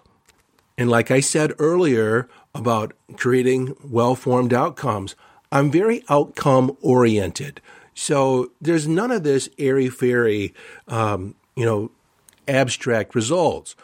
And 0.76 0.90
like 0.90 1.10
I 1.10 1.20
said 1.20 1.54
earlier 1.58 2.28
about 2.54 2.92
creating 3.16 3.76
well 3.82 4.14
formed 4.14 4.52
outcomes, 4.52 5.14
I'm 5.50 5.70
very 5.70 6.04
outcome 6.08 6.76
oriented. 6.80 7.60
So 7.94 8.50
there's 8.60 8.88
none 8.88 9.10
of 9.10 9.22
this 9.22 9.48
airy 9.58 9.88
fairy 9.88 10.52
um, 10.88 11.34
you 11.54 11.64
know, 11.64 11.90
abstract 12.48 13.14
results. 13.14 13.76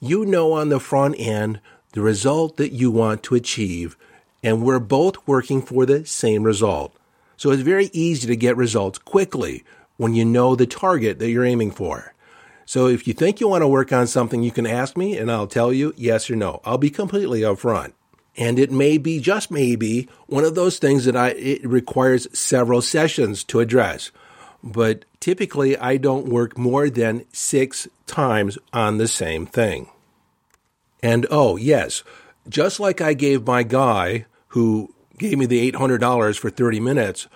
You 0.00 0.24
know 0.24 0.52
on 0.52 0.70
the 0.70 0.80
front 0.80 1.16
end 1.18 1.60
the 1.92 2.00
result 2.00 2.56
that 2.56 2.72
you 2.72 2.90
want 2.90 3.22
to 3.24 3.34
achieve, 3.34 3.96
and 4.42 4.62
we're 4.62 4.78
both 4.78 5.16
working 5.26 5.60
for 5.60 5.84
the 5.84 6.06
same 6.06 6.44
result. 6.44 6.94
So 7.36 7.50
it's 7.50 7.62
very 7.62 7.90
easy 7.92 8.26
to 8.28 8.36
get 8.36 8.56
results 8.56 8.98
quickly 8.98 9.64
when 9.96 10.14
you 10.14 10.24
know 10.24 10.54
the 10.54 10.66
target 10.66 11.18
that 11.18 11.30
you're 11.30 11.44
aiming 11.44 11.72
for. 11.72 12.14
So 12.64 12.86
if 12.86 13.08
you 13.08 13.12
think 13.12 13.40
you 13.40 13.48
want 13.48 13.62
to 13.62 13.68
work 13.68 13.92
on 13.92 14.06
something, 14.06 14.42
you 14.42 14.52
can 14.52 14.66
ask 14.66 14.96
me 14.96 15.18
and 15.18 15.30
I'll 15.30 15.46
tell 15.46 15.72
you 15.72 15.92
yes 15.96 16.30
or 16.30 16.36
no. 16.36 16.60
I'll 16.64 16.78
be 16.78 16.90
completely 16.90 17.40
upfront. 17.40 17.92
And 18.36 18.58
it 18.58 18.70
may 18.70 18.96
be, 18.96 19.20
just 19.20 19.50
maybe, 19.50 20.08
one 20.26 20.44
of 20.44 20.54
those 20.54 20.78
things 20.78 21.04
that 21.04 21.16
I, 21.16 21.30
it 21.30 21.66
requires 21.66 22.26
several 22.38 22.80
sessions 22.80 23.44
to 23.44 23.60
address 23.60 24.10
but 24.62 25.04
typically 25.20 25.76
I 25.76 25.96
don't 25.96 26.28
work 26.28 26.58
more 26.58 26.90
than 26.90 27.24
six 27.32 27.88
times 28.06 28.58
on 28.72 28.98
the 28.98 29.08
same 29.08 29.46
thing. 29.46 29.88
And 31.02 31.26
oh, 31.30 31.56
yes, 31.56 32.02
just 32.48 32.80
like 32.80 33.00
I 33.00 33.14
gave 33.14 33.46
my 33.46 33.62
guy 33.62 34.26
who 34.48 34.94
gave 35.18 35.38
me 35.38 35.46
the 35.46 35.70
$800 35.72 36.38
for 36.38 36.50
30 36.50 36.80
minutes, 36.80 37.28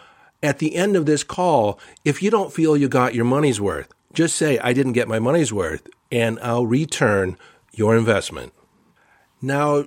at 0.43 0.59
the 0.59 0.75
end 0.75 0.97
of 0.97 1.07
this 1.07 1.25
call, 1.25 1.79
if 2.05 2.23
you 2.23 2.31
don't 2.31 2.53
feel 2.53 2.77
you 2.77 2.89
got 2.89 3.15
your 3.15 3.25
money's 3.25 3.61
worth, 3.61 3.89
just 4.13 4.37
say, 4.37 4.59
I 4.59 4.73
didn't 4.73 4.93
get 4.93 5.09
my 5.09 5.19
money's 5.19 5.53
worth, 5.53 5.89
and 6.13 6.39
I'll 6.41 6.67
return 6.67 7.39
your 7.73 7.97
investment. 7.97 8.53
Now, 9.41 9.85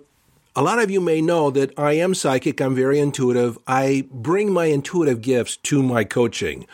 a 0.57 0.63
lot 0.63 0.79
of 0.79 0.89
you 0.89 0.99
may 0.99 1.21
know 1.21 1.51
that 1.51 1.71
I 1.77 1.93
am 1.93 2.15
psychic, 2.15 2.59
I'm 2.59 2.73
very 2.73 2.97
intuitive. 2.97 3.59
I 3.67 4.07
bring 4.11 4.51
my 4.51 4.65
intuitive 4.65 5.21
gifts 5.21 5.55
to 5.57 5.83
my 5.83 6.03
coaching. 6.03 6.65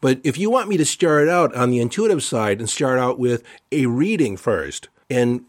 But 0.00 0.20
if 0.24 0.36
you 0.36 0.50
want 0.50 0.68
me 0.68 0.76
to 0.78 0.84
start 0.84 1.28
out 1.28 1.54
on 1.54 1.70
the 1.70 1.78
intuitive 1.78 2.24
side 2.24 2.58
and 2.58 2.68
start 2.68 2.98
out 2.98 3.20
with 3.20 3.44
a 3.70 3.86
reading 3.86 4.36
first, 4.36 4.88
and 5.08 5.44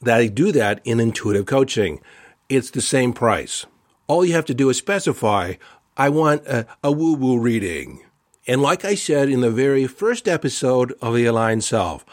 that 0.00 0.16
I 0.16 0.28
do 0.28 0.52
that 0.52 0.80
in 0.84 1.00
intuitive 1.00 1.44
coaching, 1.44 2.00
it's 2.48 2.70
the 2.70 2.80
same 2.80 3.12
price. 3.12 3.66
All 4.06 4.24
you 4.24 4.32
have 4.32 4.46
to 4.46 4.54
do 4.54 4.70
is 4.70 4.78
specify, 4.78 5.54
I 5.98 6.08
want 6.08 6.46
a, 6.46 6.66
a 6.82 6.90
woo 6.90 7.12
woo 7.12 7.38
reading. 7.38 8.00
And 8.46 8.62
like 8.62 8.86
I 8.86 8.94
said 8.94 9.28
in 9.28 9.42
the 9.42 9.50
very 9.50 9.86
first 9.86 10.28
episode 10.28 10.94
of 11.02 11.14
The 11.14 11.26
Aligned 11.26 11.62
Self, 11.62 12.06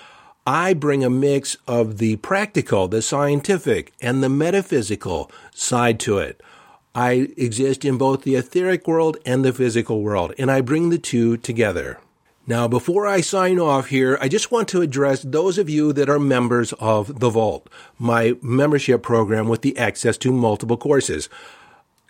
I 0.47 0.75
bring 0.75 1.03
a 1.03 1.10
mix 1.10 1.58
of 1.67 1.97
the 1.97 2.17
practical, 2.17 2.88
the 2.88 3.01
scientific, 3.01 3.93
and 3.99 4.21
the 4.21 4.29
metaphysical 4.29 5.31
side 5.51 5.99
to 6.01 6.19
it. 6.19 6.39
I 6.93 7.29
exist 7.36 7.84
in 7.84 7.97
both 7.97 8.21
the 8.21 8.36
etheric 8.36 8.88
world 8.88 9.17
and 9.25 9.43
the 9.43 9.51
physical 9.51 10.03
world, 10.03 10.34
and 10.38 10.51
I 10.51 10.62
bring 10.62 10.91
the 10.91 10.99
two 10.99 11.38
together. 11.38 11.99
Now, 12.45 12.67
before 12.67 13.08
I 13.08 13.21
sign 13.21 13.60
off 13.60 13.88
here, 13.88 14.19
I 14.21 14.27
just 14.27 14.51
want 14.51 14.67
to 14.67 14.81
address 14.81 15.23
those 15.23 15.58
of 15.58 15.67
you 15.67 15.91
that 15.93 16.10
are 16.10 16.19
members 16.19 16.73
of 16.73 17.19
The 17.19 17.31
Vault, 17.31 17.67
my 17.97 18.36
membership 18.39 19.01
program 19.01 19.47
with 19.47 19.63
the 19.63 19.75
access 19.79 20.15
to 20.19 20.31
multiple 20.31 20.77
courses. 20.77 21.27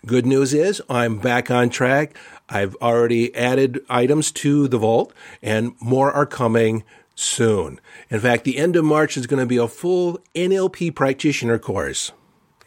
Good 0.04 0.26
news 0.26 0.52
is 0.52 0.82
I'm 0.90 1.16
back 1.18 1.50
on 1.50 1.70
track. 1.70 2.14
I've 2.50 2.76
already 2.76 3.34
added 3.34 3.80
items 3.88 4.30
to 4.32 4.68
The 4.68 4.78
Vault, 4.78 5.14
and 5.42 5.74
more 5.80 6.12
are 6.12 6.26
coming 6.26 6.84
soon. 7.16 7.80
In 8.08 8.20
fact, 8.20 8.44
the 8.44 8.58
end 8.58 8.76
of 8.76 8.84
March 8.84 9.16
is 9.16 9.26
going 9.26 9.40
to 9.40 9.46
be 9.46 9.56
a 9.56 9.66
full 9.66 10.20
NLP 10.36 10.94
practitioner 10.94 11.58
course. 11.58 12.12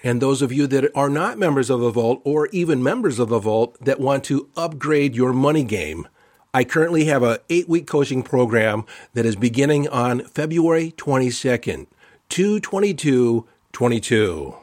And 0.04 0.22
those 0.22 0.42
of 0.42 0.52
you 0.52 0.68
that 0.68 0.92
are 0.96 1.10
not 1.10 1.38
members 1.38 1.70
of 1.70 1.80
the 1.80 1.92
Vault 1.92 2.22
or 2.26 2.48
even 2.48 2.84
members 2.84 3.20
of 3.20 3.30
the 3.30 3.40
Vault 3.40 3.78
that 3.82 4.02
want 4.02 4.26
to 4.26 4.50
upgrade 4.58 5.16
your 5.16 5.32
money 5.34 5.64
game, 5.64 6.08
I 6.54 6.64
currently 6.64 7.06
have 7.06 7.22
a 7.22 7.42
8-week 7.50 7.86
coaching 7.86 8.24
program 8.24 8.86
that 9.14 9.26
is 9.26 9.36
beginning 9.36 9.88
on 9.90 10.24
February 10.26 10.94
22nd, 10.98 11.86
22222. 12.30 14.56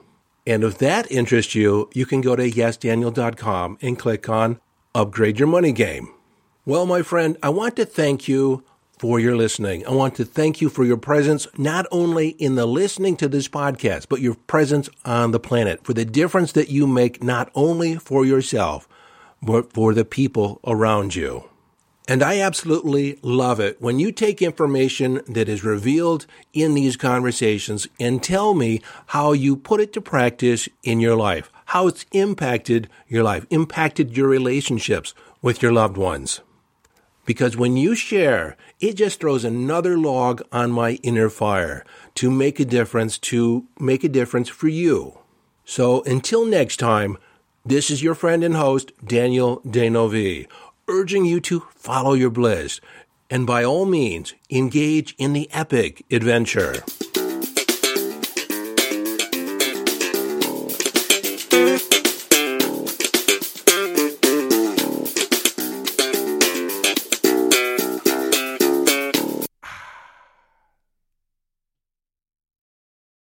And 0.49 0.65
if 0.65 0.79
that 0.79 1.13
interests 1.13 1.55
you, 1.55 1.89
you 1.93 2.07
can 2.07 2.23
go 2.23 2.35
to 2.35 2.51
yesdaniel.com 2.51 3.79
and 3.83 3.99
click 3.99 4.29
on 4.29 4.61
Upgrade 4.95 5.39
Your 5.39 5.49
Money 5.49 5.73
Game. 5.73 6.09
Well, 6.65 6.87
my 6.87 7.03
friend, 7.03 7.37
I 7.43 7.51
want 7.51 7.77
to 7.77 7.85
thank 7.85 8.27
you 8.27 8.65
for 8.99 9.21
your 9.21 9.37
listening. 9.37 9.87
I 9.87 9.91
want 9.91 10.15
to 10.17 10.25
thank 10.25 10.61
you 10.61 10.69
for 10.69 10.85
your 10.85 10.97
presence, 10.97 11.47
not 11.57 11.87
only 11.91 12.31
in 12.31 12.55
the 12.55 12.67
listening 12.67 13.17
to 13.19 13.29
this 13.29 13.49
podcast, 13.49 14.07
but 14.09 14.21
your 14.21 14.35
presence 14.35 14.89
on 15.05 15.33
the 15.33 15.41
planet, 15.41 15.85
for 15.85 15.93
the 15.93 16.05
difference 16.05 16.53
that 16.53 16.71
you 16.71 16.87
make, 16.87 17.23
not 17.23 17.51
only 17.55 17.97
for 17.97 18.25
yourself, 18.25 18.89
but 19.43 19.73
for 19.73 19.93
the 19.93 20.05
people 20.05 20.61
around 20.67 21.15
you. 21.15 21.45
And 22.09 22.23
I 22.23 22.39
absolutely 22.39 23.19
love 23.23 23.59
it 23.59 23.83
when 23.83 23.99
you 23.99 24.13
take 24.13 24.41
information 24.41 25.21
that 25.27 25.49
is 25.49 25.65
revealed 25.65 26.27
in 26.53 26.75
these 26.75 26.97
conversations 26.97 27.89
and 27.99 28.23
tell 28.23 28.55
me 28.55 28.81
how 29.07 29.33
you 29.33 29.57
put 29.57 29.81
it 29.81 29.93
to 29.95 30.01
practice 30.01 30.69
in 30.85 31.01
your 31.01 31.17
life, 31.17 31.51
how 31.67 31.89
it's 31.89 32.07
impacted 32.13 32.89
your 33.09 33.25
life, 33.25 33.45
impacted 33.51 34.17
your 34.17 34.29
relationships 34.29 35.15
with 35.43 35.63
your 35.63 35.73
loved 35.73 35.97
ones. 35.97 36.41
Because 37.27 37.57
when 37.57 37.77
you 37.77 37.95
share, 37.95 38.57
it 38.81 38.95
just 38.95 39.21
throws 39.21 39.45
another 39.45 39.99
log 39.99 40.43
on 40.53 40.71
my 40.71 40.93
inner 41.03 41.29
fire 41.29 41.85
to 42.15 42.31
make 42.31 42.59
a 42.59 42.65
difference, 42.65 43.19
to 43.19 43.67
make 43.79 44.05
a 44.05 44.09
difference 44.09 44.49
for 44.49 44.69
you. 44.69 45.19
So 45.65 46.03
until 46.05 46.47
next 46.47 46.79
time, 46.79 47.19
this 47.65 47.91
is 47.91 48.03
your 48.03 48.15
friend 48.15 48.45
and 48.45 48.55
host, 48.55 48.93
Daniel 49.05 49.61
D'Neuville, 49.69 50.47
urging 50.89 51.25
you 51.25 51.41
to 51.41 51.67
follow 51.75 52.15
your 52.15 52.31
bliss 52.31 52.81
and 53.29 53.47
by 53.47 53.65
all 53.65 53.87
means 53.87 54.35
engage 54.51 55.15
in 55.19 55.33
the 55.33 55.51
epic 55.53 56.05
adventure. 56.11 56.85